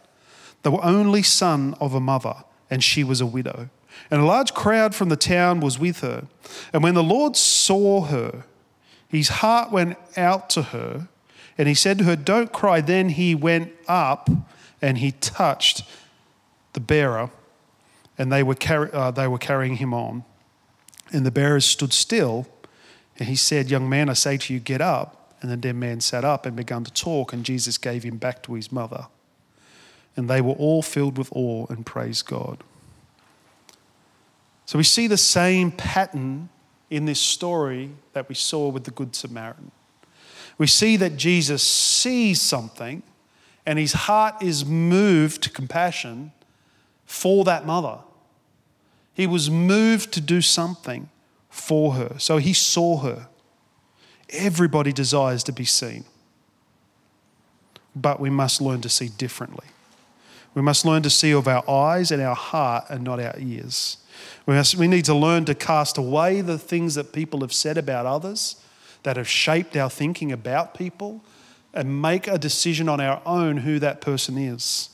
the 0.64 0.72
only 0.72 1.24
son 1.24 1.76
of 1.80 1.94
a 1.94 2.02
mother, 2.02 2.44
and 2.70 2.84
she 2.84 3.06
was 3.06 3.22
a 3.22 3.26
widow. 3.26 3.70
And 4.12 4.20
a 4.20 4.26
large 4.26 4.54
crowd 4.54 4.94
from 4.94 5.08
the 5.08 5.16
town 5.16 5.62
was 5.62 5.80
with 5.80 6.02
her. 6.02 6.28
And 6.74 6.84
when 6.84 6.96
the 6.96 7.04
Lord 7.04 7.38
saw 7.38 8.02
her, 8.02 8.44
his 9.08 9.30
heart 9.30 9.72
went 9.72 9.98
out 10.18 10.50
to 10.52 10.64
her 10.64 11.08
and 11.60 11.68
he 11.68 11.74
said 11.74 11.98
to 11.98 12.06
her, 12.06 12.16
Don't 12.16 12.54
cry. 12.54 12.80
Then 12.80 13.10
he 13.10 13.36
went 13.36 13.74
up 13.86 14.30
and 14.82 14.98
he 14.98 15.12
touched 15.12 15.84
the 16.72 16.80
bearer, 16.80 17.30
and 18.18 18.32
they 18.32 18.44
were, 18.44 18.56
uh, 18.94 19.12
they 19.12 19.28
were 19.28 19.38
carrying 19.38 19.76
him 19.76 19.94
on. 19.94 20.24
And 21.12 21.26
the 21.26 21.32
bearers 21.32 21.66
stood 21.66 21.92
still, 21.92 22.48
and 23.18 23.28
he 23.28 23.36
said, 23.36 23.70
Young 23.70 23.90
man, 23.90 24.10
I 24.10 24.14
say 24.14 24.38
to 24.38 24.54
you, 24.54 24.60
get 24.62 24.80
up. 24.80 25.36
And 25.42 25.52
the 25.52 25.58
dead 25.58 25.76
man 25.76 26.00
sat 26.00 26.24
up 26.24 26.46
and 26.46 26.56
began 26.56 26.86
to 26.86 26.94
talk, 26.94 27.34
and 27.34 27.44
Jesus 27.44 27.78
gave 27.78 28.04
him 28.04 28.18
back 28.18 28.42
to 28.44 28.54
his 28.54 28.72
mother. 28.72 29.08
And 30.16 30.30
they 30.30 30.40
were 30.40 30.54
all 30.54 30.82
filled 30.82 31.18
with 31.18 31.30
awe 31.34 31.66
and 31.70 31.86
praised 31.86 32.26
God. 32.26 32.64
So 34.66 34.78
we 34.78 34.84
see 34.86 35.08
the 35.08 35.18
same 35.18 35.72
pattern 35.72 36.50
in 36.90 37.06
this 37.06 37.20
story 37.20 37.92
that 38.14 38.30
we 38.30 38.36
saw 38.36 38.70
with 38.70 38.86
the 38.86 38.92
Good 38.92 39.14
Samaritan 39.14 39.72
we 40.60 40.68
see 40.68 40.98
that 40.98 41.16
Jesus 41.16 41.64
sees 41.64 42.40
something 42.40 43.02
and 43.66 43.80
his 43.80 43.94
heart 43.94 44.44
is 44.44 44.66
moved 44.66 45.42
to 45.44 45.50
compassion 45.50 46.34
for 47.06 47.44
that 47.46 47.66
mother. 47.66 48.00
He 49.14 49.26
was 49.26 49.50
moved 49.50 50.12
to 50.14 50.22
do 50.22 50.42
something 50.42 51.10
for 51.50 51.94
her. 51.94 52.16
So 52.20 52.38
he 52.38 52.54
saw 52.54 52.98
her. 52.98 53.28
Everybody 54.30 54.92
desires 54.92 55.44
to 55.46 55.54
be 55.54 55.66
seen. 55.66 56.04
But 57.96 58.20
we 58.20 58.30
must 58.30 58.62
learn 58.62 58.82
to 58.82 58.90
see 58.90 59.08
differently. 59.08 59.68
We 60.54 60.62
must 60.62 60.86
learn 60.86 61.04
to 61.04 61.10
see 61.10 61.32
of 61.32 61.48
our 61.48 61.68
eyes 61.70 62.12
and 62.12 62.22
our 62.22 62.36
heart 62.36 62.86
and 62.90 63.04
not 63.04 63.20
our 63.20 63.36
ears. 63.38 63.98
We, 64.46 64.56
must, 64.56 64.76
we 64.76 64.88
need 64.88 65.06
to 65.06 65.16
learn 65.16 65.46
to 65.46 65.56
cast 65.56 65.98
away 65.98 66.42
the 66.42 66.58
things 66.58 66.96
that 66.96 67.14
people 67.14 67.42
have 67.42 67.54
said 67.54 67.78
about 67.78 68.06
others 68.06 68.58
that 69.04 69.18
have 69.18 69.28
shaped 69.28 69.76
our 69.76 69.90
thinking 69.90 70.32
about 70.32 70.74
people 70.74 71.24
and 71.74 72.02
make 72.02 72.28
a 72.28 72.38
decision 72.38 72.90
on 72.90 73.00
our 73.00 73.22
own 73.26 73.58
who 73.58 73.80
that 73.80 74.02
person 74.02 74.38
is. 74.38 74.90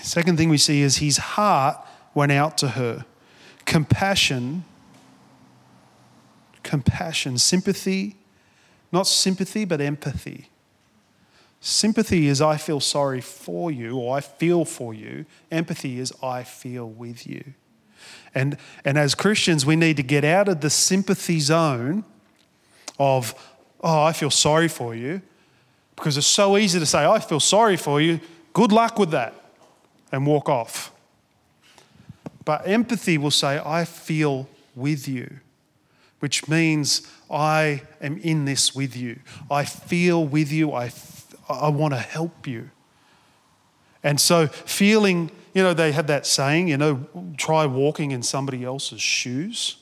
Second 0.00 0.38
thing 0.38 0.48
we 0.48 0.58
see 0.58 0.80
is 0.80 0.96
his 0.96 1.18
heart 1.18 1.76
went 2.14 2.32
out 2.32 2.56
to 2.58 2.68
her. 2.68 3.04
Compassion 3.66 4.64
compassion, 6.70 7.36
sympathy, 7.36 8.16
not 8.92 9.06
sympathy, 9.06 9.64
but 9.64 9.80
empathy. 9.80 10.48
Sympathy 11.60 12.28
is 12.28 12.40
I 12.40 12.56
feel 12.56 12.78
sorry 12.78 13.20
for 13.20 13.70
you 13.70 13.98
or 13.98 14.16
I 14.16 14.20
feel 14.20 14.64
for 14.64 14.94
you. 14.94 15.26
Empathy 15.50 15.98
is 15.98 16.12
I 16.22 16.44
feel 16.44 16.88
with 16.88 17.26
you. 17.26 17.42
And, 18.34 18.56
and 18.84 18.96
as 18.98 19.14
Christians, 19.14 19.66
we 19.66 19.76
need 19.76 19.96
to 19.96 20.02
get 20.02 20.24
out 20.24 20.48
of 20.48 20.60
the 20.60 20.70
sympathy 20.70 21.40
zone 21.40 22.04
of, 22.98 23.34
oh, 23.80 24.02
I 24.04 24.12
feel 24.12 24.30
sorry 24.30 24.68
for 24.68 24.94
you, 24.94 25.22
because 25.96 26.16
it's 26.16 26.26
so 26.26 26.56
easy 26.56 26.78
to 26.78 26.86
say, 26.86 27.04
I 27.04 27.18
feel 27.18 27.40
sorry 27.40 27.76
for 27.76 28.00
you. 28.00 28.20
Good 28.52 28.72
luck 28.72 28.98
with 28.98 29.10
that, 29.10 29.34
and 30.12 30.26
walk 30.26 30.48
off. 30.48 30.92
But 32.44 32.66
empathy 32.66 33.18
will 33.18 33.30
say, 33.30 33.60
I 33.64 33.84
feel 33.84 34.48
with 34.74 35.06
you, 35.06 35.38
which 36.20 36.48
means 36.48 37.06
I 37.30 37.82
am 38.00 38.18
in 38.18 38.44
this 38.44 38.74
with 38.74 38.96
you. 38.96 39.20
I 39.50 39.64
feel 39.64 40.24
with 40.24 40.50
you. 40.50 40.72
I, 40.72 40.90
I 41.48 41.68
want 41.68 41.94
to 41.94 42.00
help 42.00 42.46
you. 42.46 42.70
And 44.02 44.20
so, 44.20 44.46
feeling, 44.46 45.30
you 45.52 45.62
know, 45.62 45.74
they 45.74 45.92
have 45.92 46.06
that 46.06 46.26
saying, 46.26 46.68
you 46.68 46.76
know, 46.76 47.06
try 47.36 47.66
walking 47.66 48.10
in 48.12 48.22
somebody 48.22 48.64
else's 48.64 49.02
shoes. 49.02 49.76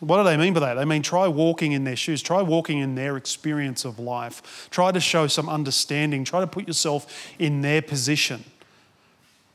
What 0.00 0.18
do 0.18 0.24
they 0.24 0.36
mean 0.36 0.52
by 0.52 0.60
that? 0.60 0.74
They 0.74 0.84
mean 0.84 1.02
try 1.02 1.28
walking 1.28 1.72
in 1.72 1.84
their 1.84 1.96
shoes, 1.96 2.20
try 2.20 2.42
walking 2.42 2.78
in 2.78 2.94
their 2.94 3.16
experience 3.16 3.84
of 3.84 3.98
life, 3.98 4.68
try 4.70 4.92
to 4.92 5.00
show 5.00 5.26
some 5.26 5.48
understanding, 5.48 6.24
try 6.24 6.40
to 6.40 6.46
put 6.46 6.66
yourself 6.66 7.32
in 7.38 7.62
their 7.62 7.80
position 7.80 8.44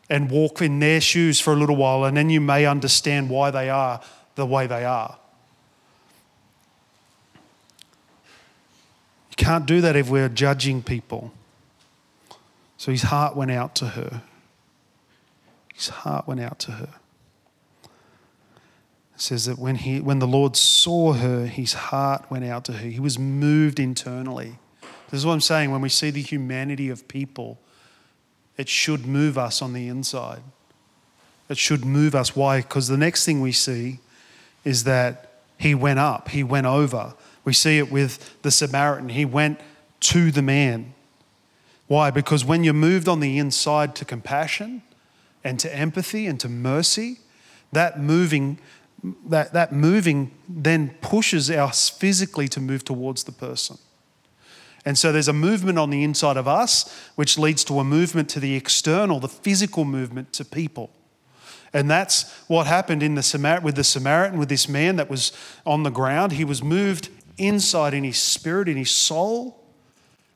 and 0.09 0.31
walk 0.31 0.61
in 0.61 0.79
their 0.79 0.99
shoes 0.99 1.39
for 1.39 1.53
a 1.53 1.55
little 1.55 1.75
while, 1.75 2.03
and 2.03 2.17
then 2.17 2.31
you 2.31 2.41
may 2.41 2.65
understand 2.65 3.29
why 3.29 3.51
they 3.51 3.69
are 3.69 4.01
the 4.35 4.45
way 4.45 4.65
they 4.65 4.83
are. 4.83 5.17
You 9.29 9.35
can't 9.37 9.67
do 9.67 9.81
that 9.81 9.95
if 9.95 10.09
we're 10.09 10.29
judging 10.29 10.81
people. 10.81 11.31
So 12.77 12.91
his 12.91 13.03
heart 13.03 13.35
went 13.35 13.51
out 13.51 13.75
to 13.75 13.89
her. 13.89 14.23
His 15.79 15.87
heart 15.87 16.27
went 16.27 16.41
out 16.41 16.59
to 16.59 16.71
her. 16.73 16.89
It 17.85 19.21
says 19.21 19.45
that 19.45 19.57
when, 19.57 19.75
he, 19.75 20.01
when 20.01 20.19
the 20.19 20.27
Lord 20.27 20.57
saw 20.57 21.13
her, 21.13 21.45
his 21.45 21.71
heart 21.71 22.29
went 22.29 22.43
out 22.43 22.65
to 22.65 22.73
her. 22.73 22.85
He 22.85 22.99
was 22.99 23.17
moved 23.17 23.79
internally. 23.79 24.59
This 25.09 25.19
is 25.19 25.25
what 25.25 25.31
I'm 25.31 25.39
saying. 25.39 25.71
When 25.71 25.79
we 25.79 25.87
see 25.87 26.09
the 26.09 26.21
humanity 26.21 26.89
of 26.89 27.07
people, 27.07 27.59
it 28.57 28.67
should 28.67 29.05
move 29.05 29.37
us 29.37 29.61
on 29.61 29.71
the 29.71 29.87
inside. 29.87 30.41
It 31.47 31.57
should 31.57 31.85
move 31.85 32.13
us. 32.13 32.35
Why? 32.35 32.57
Because 32.57 32.89
the 32.89 32.97
next 32.97 33.23
thing 33.23 33.39
we 33.39 33.53
see 33.53 33.99
is 34.65 34.83
that 34.83 35.31
he 35.57 35.73
went 35.73 35.99
up, 35.99 36.27
he 36.27 36.43
went 36.43 36.67
over. 36.67 37.13
We 37.45 37.53
see 37.53 37.77
it 37.77 37.89
with 37.89 38.41
the 38.41 38.51
Samaritan. 38.51 39.07
He 39.07 39.23
went 39.23 39.61
to 40.01 40.29
the 40.29 40.41
man. 40.41 40.93
Why? 41.87 42.11
Because 42.11 42.43
when 42.43 42.65
you're 42.65 42.73
moved 42.73 43.07
on 43.07 43.21
the 43.21 43.37
inside 43.37 43.95
to 43.95 44.03
compassion 44.03 44.81
and 45.43 45.59
to 45.59 45.73
empathy 45.75 46.27
and 46.27 46.39
to 46.39 46.49
mercy, 46.49 47.19
that 47.71 47.99
moving, 47.99 48.59
that, 49.25 49.53
that 49.53 49.71
moving 49.71 50.31
then 50.47 50.95
pushes 51.01 51.49
us 51.49 51.89
physically 51.89 52.47
to 52.49 52.59
move 52.59 52.83
towards 52.83 53.23
the 53.23 53.31
person. 53.31 53.77
And 54.85 54.97
so 54.97 55.11
there's 55.11 55.27
a 55.27 55.33
movement 55.33 55.77
on 55.77 55.89
the 55.89 56.03
inside 56.03 56.37
of 56.37 56.47
us, 56.47 56.89
which 57.15 57.37
leads 57.37 57.63
to 57.65 57.79
a 57.79 57.83
movement 57.83 58.29
to 58.29 58.39
the 58.39 58.55
external, 58.55 59.19
the 59.19 59.27
physical 59.27 59.85
movement 59.85 60.33
to 60.33 60.45
people. 60.45 60.89
And 61.73 61.89
that's 61.89 62.33
what 62.47 62.65
happened 62.65 63.03
in 63.03 63.15
the 63.15 63.21
Samar- 63.21 63.61
with 63.61 63.75
the 63.75 63.83
Samaritan, 63.83 64.39
with 64.39 64.49
this 64.49 64.67
man 64.67 64.95
that 64.95 65.09
was 65.09 65.31
on 65.65 65.83
the 65.83 65.91
ground. 65.91 66.31
He 66.31 66.45
was 66.45 66.63
moved 66.63 67.09
inside 67.37 67.93
in 67.93 68.03
his 68.03 68.17
spirit, 68.17 68.67
in 68.67 68.77
his 68.77 68.91
soul. 68.91 69.63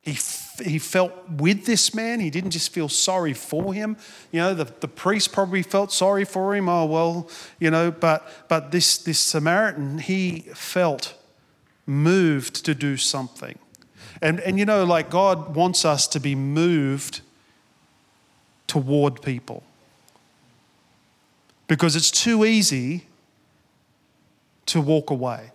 He, 0.02 0.18
he 0.60 0.80
felt 0.80 1.14
with 1.30 1.66
this 1.66 1.94
man. 1.94 2.20
He 2.20 2.30
didn't 2.30 2.52
just 2.52 2.72
feel 2.72 2.90
sorry 2.90 3.34
for 3.34 3.74
him. 3.74 3.98
You 4.32 4.42
know, 4.42 4.54
the, 4.54 4.66
the 4.80 4.88
priest 4.88 5.32
probably 5.32 5.64
felt 5.64 5.92
sorry 5.92 6.26
for 6.26 6.56
him. 6.56 6.70
Oh, 6.70 6.86
well, 6.86 7.30
you 7.60 7.72
know, 7.72 7.92
but, 7.92 8.28
but 8.48 8.72
this, 8.72 8.98
this 8.98 9.20
Samaritan, 9.20 10.00
he 10.00 10.42
felt 10.54 11.16
moved 11.86 12.66
to 12.66 12.76
do 12.76 12.98
something. 12.98 13.58
And, 14.22 14.40
and 14.42 14.58
you 14.58 14.66
know, 14.66 14.84
like 14.84 15.10
God 15.10 15.56
wants 15.56 15.86
us 15.86 16.08
to 16.08 16.20
be 16.20 16.36
moved 16.36 17.22
toward 18.68 19.22
people. 19.22 19.64
Because 21.68 21.96
it's 21.96 22.12
too 22.12 22.46
easy 22.46 23.08
to 24.68 24.82
walk 24.82 25.10
away. 25.10 25.52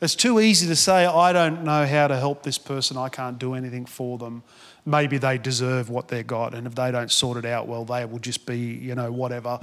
It's 0.00 0.14
too 0.14 0.38
easy 0.38 0.68
to 0.68 0.76
say, 0.76 1.06
I 1.06 1.32
don't 1.32 1.64
know 1.64 1.84
how 1.84 2.06
to 2.06 2.16
help 2.16 2.42
this 2.42 2.58
person, 2.58 2.96
I 2.96 3.08
can't 3.08 3.38
do 3.38 3.54
anything 3.54 3.84
for 3.84 4.16
them. 4.16 4.44
Maybe 4.86 5.18
they 5.18 5.38
deserve 5.38 5.90
what 5.90 6.08
they 6.08 6.22
got, 6.22 6.54
and 6.54 6.66
if 6.66 6.74
they 6.74 6.90
don't 6.92 7.10
sort 7.10 7.36
it 7.36 7.44
out, 7.44 7.66
well, 7.66 7.84
they 7.84 8.04
will 8.04 8.20
just 8.20 8.46
be, 8.46 8.58
you 8.58 8.94
know, 8.94 9.10
whatever. 9.10 9.58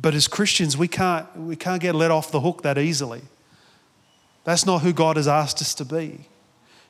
But 0.00 0.14
as 0.14 0.28
Christians, 0.28 0.76
we 0.76 0.88
can't, 0.88 1.26
we 1.36 1.56
can't 1.56 1.82
get 1.82 1.94
let 1.94 2.10
off 2.10 2.30
the 2.30 2.40
hook 2.40 2.62
that 2.62 2.78
easily. 2.78 3.22
That's 4.44 4.64
not 4.64 4.82
who 4.82 4.92
God 4.92 5.16
has 5.16 5.26
asked 5.28 5.60
us 5.60 5.74
to 5.74 5.84
be. 5.84 6.26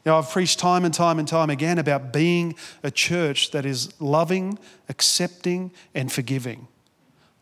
You 0.05 0.13
know, 0.13 0.19
I've 0.19 0.31
preached 0.31 0.59
time 0.59 0.85
and 0.85 0.95
time 0.95 1.19
and 1.19 1.27
time 1.27 1.51
again 1.51 1.79
about 1.79 2.13
being 2.13 2.55
a 2.83 2.91
church 2.91 3.51
that 3.51 3.67
is 3.67 4.01
loving, 4.01 4.59
accepting, 4.89 5.71
and 5.95 6.11
forgiving. 6.11 6.69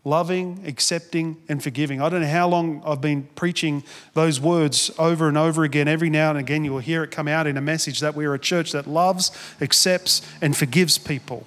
Loving, 0.04 0.62
accepting, 0.66 1.36
and 1.48 1.62
forgiving. 1.62 2.00
I 2.00 2.08
don't 2.08 2.22
know 2.22 2.28
how 2.28 2.48
long 2.48 2.82
I've 2.86 3.00
been 3.00 3.28
preaching 3.34 3.82
those 4.14 4.40
words 4.40 4.90
over 4.98 5.28
and 5.28 5.36
over 5.36 5.64
again. 5.64 5.88
Every 5.88 6.08
now 6.08 6.30
and 6.30 6.38
again, 6.38 6.64
you 6.64 6.72
will 6.72 6.78
hear 6.78 7.02
it 7.02 7.10
come 7.10 7.28
out 7.28 7.46
in 7.46 7.56
a 7.56 7.60
message 7.60 8.00
that 8.00 8.14
we 8.14 8.24
are 8.24 8.32
a 8.32 8.38
church 8.38 8.72
that 8.72 8.86
loves, 8.86 9.30
accepts, 9.60 10.22
and 10.40 10.56
forgives 10.56 10.98
people. 10.98 11.46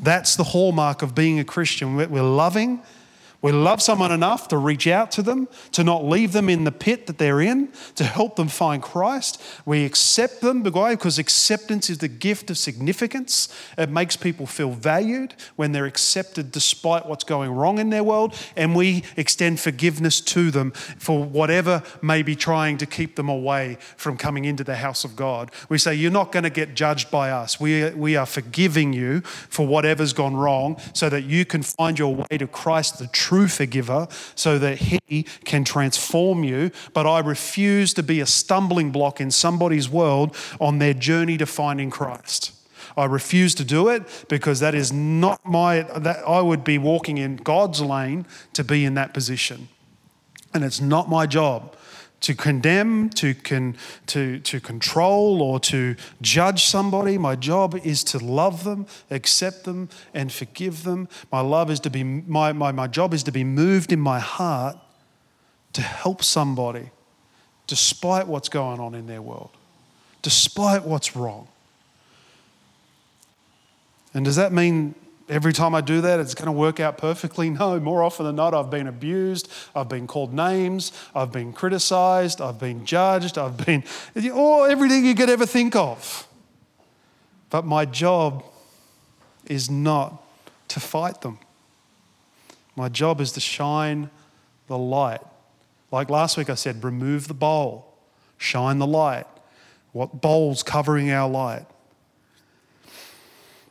That's 0.00 0.36
the 0.36 0.44
hallmark 0.44 1.02
of 1.02 1.14
being 1.14 1.38
a 1.40 1.44
Christian. 1.44 1.96
We're 1.96 2.22
loving, 2.22 2.82
we 3.42 3.52
love 3.52 3.82
someone 3.82 4.12
enough 4.12 4.48
to 4.48 4.56
reach 4.56 4.86
out 4.86 5.10
to 5.12 5.22
them, 5.22 5.48
to 5.72 5.84
not 5.84 6.04
leave 6.04 6.32
them 6.32 6.48
in 6.48 6.64
the 6.64 6.72
pit 6.72 7.06
that 7.06 7.18
they're 7.18 7.40
in, 7.40 7.68
to 7.94 8.04
help 8.04 8.36
them 8.36 8.48
find 8.48 8.82
Christ. 8.82 9.42
We 9.64 9.84
accept 9.84 10.40
them 10.40 10.62
because 10.62 11.18
acceptance 11.18 11.90
is 11.90 11.98
the 11.98 12.08
gift 12.08 12.50
of 12.50 12.58
significance. 12.58 13.48
It 13.76 13.90
makes 13.90 14.16
people 14.16 14.46
feel 14.46 14.70
valued 14.70 15.34
when 15.56 15.72
they're 15.72 15.86
accepted 15.86 16.50
despite 16.50 17.06
what's 17.06 17.24
going 17.24 17.50
wrong 17.50 17.78
in 17.78 17.90
their 17.90 18.02
world. 18.02 18.34
And 18.56 18.74
we 18.74 19.04
extend 19.16 19.60
forgiveness 19.60 20.20
to 20.22 20.50
them 20.50 20.72
for 20.72 21.22
whatever 21.22 21.82
may 22.02 22.22
be 22.22 22.34
trying 22.34 22.78
to 22.78 22.86
keep 22.86 23.16
them 23.16 23.28
away 23.28 23.78
from 23.96 24.16
coming 24.16 24.44
into 24.44 24.64
the 24.64 24.76
house 24.76 25.04
of 25.04 25.14
God. 25.14 25.50
We 25.68 25.78
say, 25.78 25.94
You're 25.94 26.10
not 26.10 26.32
going 26.32 26.44
to 26.44 26.50
get 26.50 26.74
judged 26.74 27.10
by 27.10 27.30
us. 27.30 27.60
We, 27.60 27.90
we 27.90 28.16
are 28.16 28.26
forgiving 28.26 28.92
you 28.92 29.20
for 29.20 29.66
whatever's 29.66 30.12
gone 30.12 30.36
wrong 30.36 30.80
so 30.94 31.08
that 31.10 31.24
you 31.24 31.44
can 31.44 31.62
find 31.62 31.98
your 31.98 32.14
way 32.14 32.38
to 32.38 32.46
Christ, 32.46 32.98
the 32.98 33.06
true 33.08 33.25
true 33.26 33.48
forgiver 33.48 34.06
so 34.36 34.56
that 34.56 34.78
He 34.78 35.24
can 35.44 35.64
transform 35.64 36.44
you. 36.44 36.70
But 36.92 37.06
I 37.06 37.18
refuse 37.18 37.92
to 37.94 38.02
be 38.02 38.20
a 38.20 38.26
stumbling 38.26 38.92
block 38.92 39.20
in 39.20 39.32
somebody's 39.32 39.88
world 39.88 40.36
on 40.60 40.78
their 40.78 40.94
journey 40.94 41.36
to 41.38 41.46
finding 41.46 41.90
Christ. 41.90 42.52
I 42.96 43.04
refuse 43.04 43.54
to 43.56 43.64
do 43.64 43.88
it 43.88 44.02
because 44.28 44.60
that 44.60 44.74
is 44.74 44.92
not 44.92 45.44
my, 45.44 45.82
that 45.82 46.18
I 46.26 46.40
would 46.40 46.62
be 46.62 46.78
walking 46.78 47.18
in 47.18 47.36
God's 47.36 47.80
lane 47.80 48.26
to 48.52 48.62
be 48.62 48.84
in 48.84 48.94
that 48.94 49.12
position. 49.12 49.68
And 50.54 50.62
it's 50.62 50.80
not 50.80 51.10
my 51.10 51.26
job 51.26 51.76
to 52.20 52.34
condemn, 52.34 53.10
to, 53.10 53.34
con, 53.34 53.76
to, 54.06 54.40
to 54.40 54.60
control, 54.60 55.42
or 55.42 55.60
to 55.60 55.96
judge 56.22 56.64
somebody. 56.64 57.18
My 57.18 57.36
job 57.36 57.74
is 57.84 58.02
to 58.04 58.18
love 58.18 58.64
them, 58.64 58.86
accept 59.10 59.64
them, 59.64 59.88
and 60.14 60.32
forgive 60.32 60.82
them. 60.82 61.08
My 61.30 61.40
love 61.40 61.70
is 61.70 61.80
to 61.80 61.90
be 61.90 62.02
my, 62.04 62.52
my, 62.52 62.72
my 62.72 62.86
job 62.86 63.12
is 63.12 63.22
to 63.24 63.32
be 63.32 63.44
moved 63.44 63.92
in 63.92 64.00
my 64.00 64.18
heart 64.18 64.76
to 65.74 65.82
help 65.82 66.24
somebody 66.24 66.90
despite 67.66 68.26
what's 68.26 68.48
going 68.48 68.80
on 68.80 68.94
in 68.94 69.06
their 69.06 69.20
world, 69.20 69.50
despite 70.22 70.84
what's 70.84 71.14
wrong. 71.14 71.48
And 74.14 74.24
does 74.24 74.36
that 74.36 74.52
mean 74.52 74.94
every 75.28 75.52
time 75.52 75.74
I 75.74 75.80
do 75.80 76.00
that, 76.02 76.20
it's 76.20 76.34
going 76.34 76.46
to 76.46 76.52
work 76.52 76.80
out 76.80 76.98
perfectly. 76.98 77.50
No, 77.56 77.80
more 77.80 78.02
often 78.02 78.26
than 78.26 78.36
not, 78.36 78.52
I've 78.52 78.70
been 78.70 78.86
abused, 78.86 79.50
I've 79.74 79.88
been 79.88 80.06
called 80.06 80.34
names, 80.34 80.92
I've 81.14 81.32
been 81.32 81.54
criticized, 81.54 82.40
I've 82.40 82.58
been 82.58 82.84
judged, 82.84 83.38
I've 83.38 83.56
been, 83.64 83.82
oh, 84.32 84.64
everything 84.64 85.06
you 85.06 85.14
could 85.14 85.30
ever 85.30 85.46
think 85.46 85.74
of. 85.74 86.28
But 87.48 87.64
my 87.64 87.86
job 87.86 88.44
is 89.46 89.70
not 89.70 90.22
to 90.68 90.80
fight 90.80 91.22
them. 91.22 91.38
My 92.74 92.90
job 92.90 93.22
is 93.22 93.32
to 93.32 93.40
shine 93.40 94.10
the 94.66 94.76
light. 94.76 95.22
Like 95.90 96.10
last 96.10 96.36
week 96.36 96.50
I 96.50 96.56
said, 96.56 96.84
remove 96.84 97.26
the 97.26 97.34
bowl, 97.34 97.94
shine 98.36 98.78
the 98.78 98.86
light. 98.86 99.26
What 99.92 100.20
bowl's 100.20 100.62
covering 100.62 101.10
our 101.10 101.28
light? 101.28 101.64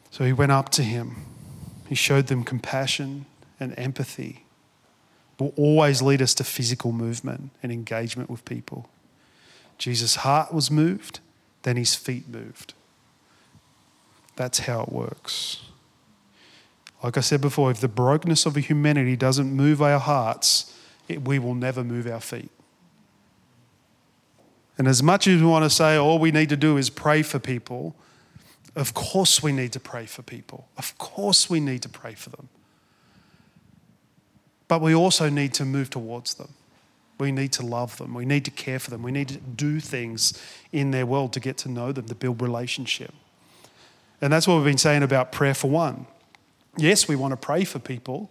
So 0.09 0.23
he 0.23 0.33
went 0.33 0.51
up 0.51 0.69
to 0.69 0.81
him 0.81 1.34
he 1.87 1.95
showed 1.95 2.27
them 2.27 2.43
compassion 2.43 3.25
and 3.59 3.73
empathy. 3.77 4.45
will 5.39 5.53
always 5.57 6.01
lead 6.01 6.21
us 6.21 6.33
to 6.35 6.43
physical 6.43 6.91
movement 6.91 7.51
and 7.61 7.71
engagement 7.71 8.29
with 8.29 8.45
people. 8.45 8.89
Jesus' 9.77 10.15
heart 10.17 10.53
was 10.53 10.71
moved, 10.71 11.19
then 11.63 11.75
his 11.75 11.95
feet 11.95 12.27
moved. 12.29 12.73
That's 14.35 14.59
how 14.59 14.83
it 14.83 14.91
works. 14.91 15.61
Like 17.03 17.17
I 17.17 17.21
said 17.21 17.41
before, 17.41 17.71
if 17.71 17.81
the 17.81 17.87
brokenness 17.87 18.45
of 18.45 18.55
humanity 18.55 19.15
doesn't 19.15 19.51
move 19.51 19.81
our 19.81 19.99
hearts, 19.99 20.73
it, 21.07 21.27
we 21.27 21.39
will 21.39 21.53
never 21.53 21.83
move 21.83 22.07
our 22.07 22.19
feet. 22.19 22.51
And 24.77 24.87
as 24.87 25.01
much 25.03 25.27
as 25.27 25.41
we 25.41 25.47
want 25.47 25.63
to 25.63 25.69
say 25.69 25.95
all 25.95 26.19
we 26.19 26.31
need 26.31 26.49
to 26.49 26.57
do 26.57 26.77
is 26.77 26.89
pray 26.89 27.21
for 27.21 27.39
people, 27.39 27.95
of 28.75 28.93
course 28.93 29.41
we 29.41 29.51
need 29.51 29.71
to 29.73 29.79
pray 29.79 30.05
for 30.05 30.21
people. 30.21 30.67
Of 30.77 30.97
course 30.97 31.49
we 31.49 31.59
need 31.59 31.81
to 31.83 31.89
pray 31.89 32.13
for 32.13 32.29
them. 32.29 32.49
But 34.67 34.81
we 34.81 34.93
also 34.93 35.29
need 35.29 35.53
to 35.55 35.65
move 35.65 35.89
towards 35.89 36.33
them. 36.33 36.49
We 37.17 37.31
need 37.31 37.53
to 37.53 37.65
love 37.65 37.97
them. 37.97 38.13
We 38.13 38.25
need 38.25 38.43
to 38.45 38.51
care 38.51 38.79
for 38.79 38.89
them. 38.89 39.01
We 39.01 39.11
need 39.11 39.29
to 39.29 39.37
do 39.37 39.79
things 39.79 40.41
in 40.71 40.91
their 40.91 41.05
world 41.05 41.31
to 41.33 41.39
get 41.39 41.57
to 41.59 41.69
know 41.69 41.91
them, 41.91 42.07
to 42.07 42.15
build 42.15 42.41
relationship. 42.41 43.13
And 44.21 44.33
that's 44.33 44.47
what 44.47 44.55
we've 44.55 44.65
been 44.65 44.77
saying 44.77 45.03
about 45.03 45.31
prayer 45.31 45.53
for 45.53 45.69
one. 45.69 46.07
Yes, 46.77 47.07
we 47.07 47.15
want 47.15 47.31
to 47.31 47.37
pray 47.37 47.63
for 47.63 47.79
people, 47.79 48.29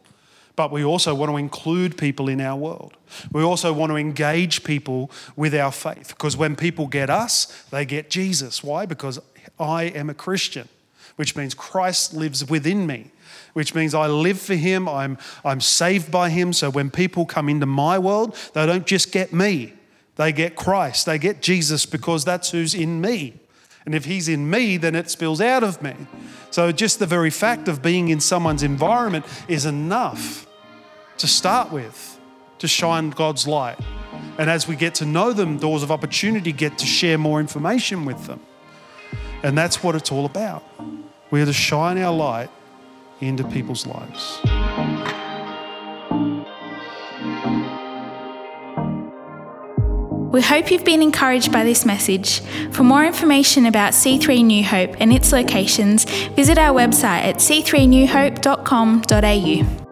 but 0.57 0.71
we 0.71 0.85
also 0.85 1.15
want 1.15 1.31
to 1.31 1.37
include 1.37 1.97
people 1.97 2.29
in 2.29 2.41
our 2.41 2.57
world. 2.57 2.97
We 3.33 3.43
also 3.43 3.73
want 3.73 3.91
to 3.91 3.97
engage 3.97 4.65
people 4.65 5.11
with 5.35 5.55
our 5.55 5.73
faith 5.73 6.09
because 6.09 6.37
when 6.37 6.55
people 6.55 6.87
get 6.87 7.09
us, 7.09 7.47
they 7.71 7.87
get 7.87 8.11
Jesus. 8.11 8.63
Why? 8.63 8.85
Because 8.85 9.19
I 9.59 9.85
am 9.85 10.11
a 10.11 10.15
Christian, 10.15 10.69
which 11.17 11.37
means 11.37 11.55
Christ 11.55 12.15
lives 12.15 12.49
within 12.49 12.87
me 12.87 13.11
which 13.55 13.75
means 13.75 13.95
I 13.95 14.07
live 14.07 14.41
for 14.41 14.55
Him, 14.55 14.89
I'm, 14.89 15.17
I'm 15.45 15.61
saved 15.61 16.11
by 16.11 16.29
Him. 16.29 16.53
So 16.53 16.71
when 16.71 16.91
people 16.91 17.25
come 17.25 17.49
into 17.49 17.67
my 17.67 17.99
world, 17.99 18.37
they 18.53 18.67
don't 18.67 18.87
just 18.87 19.13
get 19.13 19.33
me, 19.33 19.73
they 20.17 20.33
get 20.33 20.57
Christ, 20.57 21.07
they 21.07 21.19
get 21.19 21.41
Jesus 21.41 21.87
because 21.87 22.25
that's 22.25 22.51
who's 22.51 22.75
in 22.75 23.01
me. 23.01 23.35
And 23.87 23.95
if 23.95 24.05
He's 24.05 24.29
in 24.29 24.51
me, 24.51 24.77
then 24.77 24.95
it 24.95 25.09
spills 25.09 25.41
out 25.41 25.63
of 25.63 25.83
me. 25.83 25.95
So 26.51 26.73
just 26.73 26.99
the 26.99 27.07
very 27.07 27.31
fact 27.31 27.69
of 27.69 27.83
being 27.83 28.09
in 28.09 28.21
someone's 28.21 28.63
environment 28.63 29.25
is 29.49 29.67
enough 29.67 30.47
to 31.19 31.27
start 31.27 31.71
with, 31.71 32.19
to 32.59 32.69
shine 32.69 33.11
God's 33.11 33.47
light. 33.47 33.79
And 34.39 34.51
as 34.51 34.67
we 34.67 34.75
get 34.75 34.97
to 34.97 35.07
know 35.07 35.33
them, 35.33 35.59
doors 35.59 35.83
of 35.83 35.93
opportunity 35.93 36.51
get 36.51 36.79
to 36.79 36.87
share 36.87 37.19
more 37.19 37.41
information 37.41 38.05
with 38.05 38.27
them. 38.27 38.41
And 39.45 39.57
that's 39.57 39.83
what 39.83 39.95
it's 39.95 40.11
all 40.11 40.25
about. 40.25 40.65
We 41.31 41.43
are 41.43 41.47
to 41.47 41.53
shine 41.53 41.99
our 41.99 42.13
light 42.13 42.49
into 43.21 43.45
people's 43.45 43.87
lives. 43.87 44.41
We 50.33 50.41
hope 50.41 50.71
you've 50.71 50.85
been 50.85 51.03
encouraged 51.03 51.53
by 51.53 51.63
this 51.63 51.85
message. 51.85 52.41
For 52.73 52.85
more 52.85 53.05
information 53.05 53.67
about 53.67 53.93
C3 53.93 54.43
New 54.45 54.65
Hope 54.65 54.97
and 54.99 55.13
its 55.13 55.31
locations, 55.31 56.07
visit 56.31 56.57
our 56.57 56.75
website 56.75 57.21
at 57.21 57.37
c3newhope.com.au. 57.37 59.84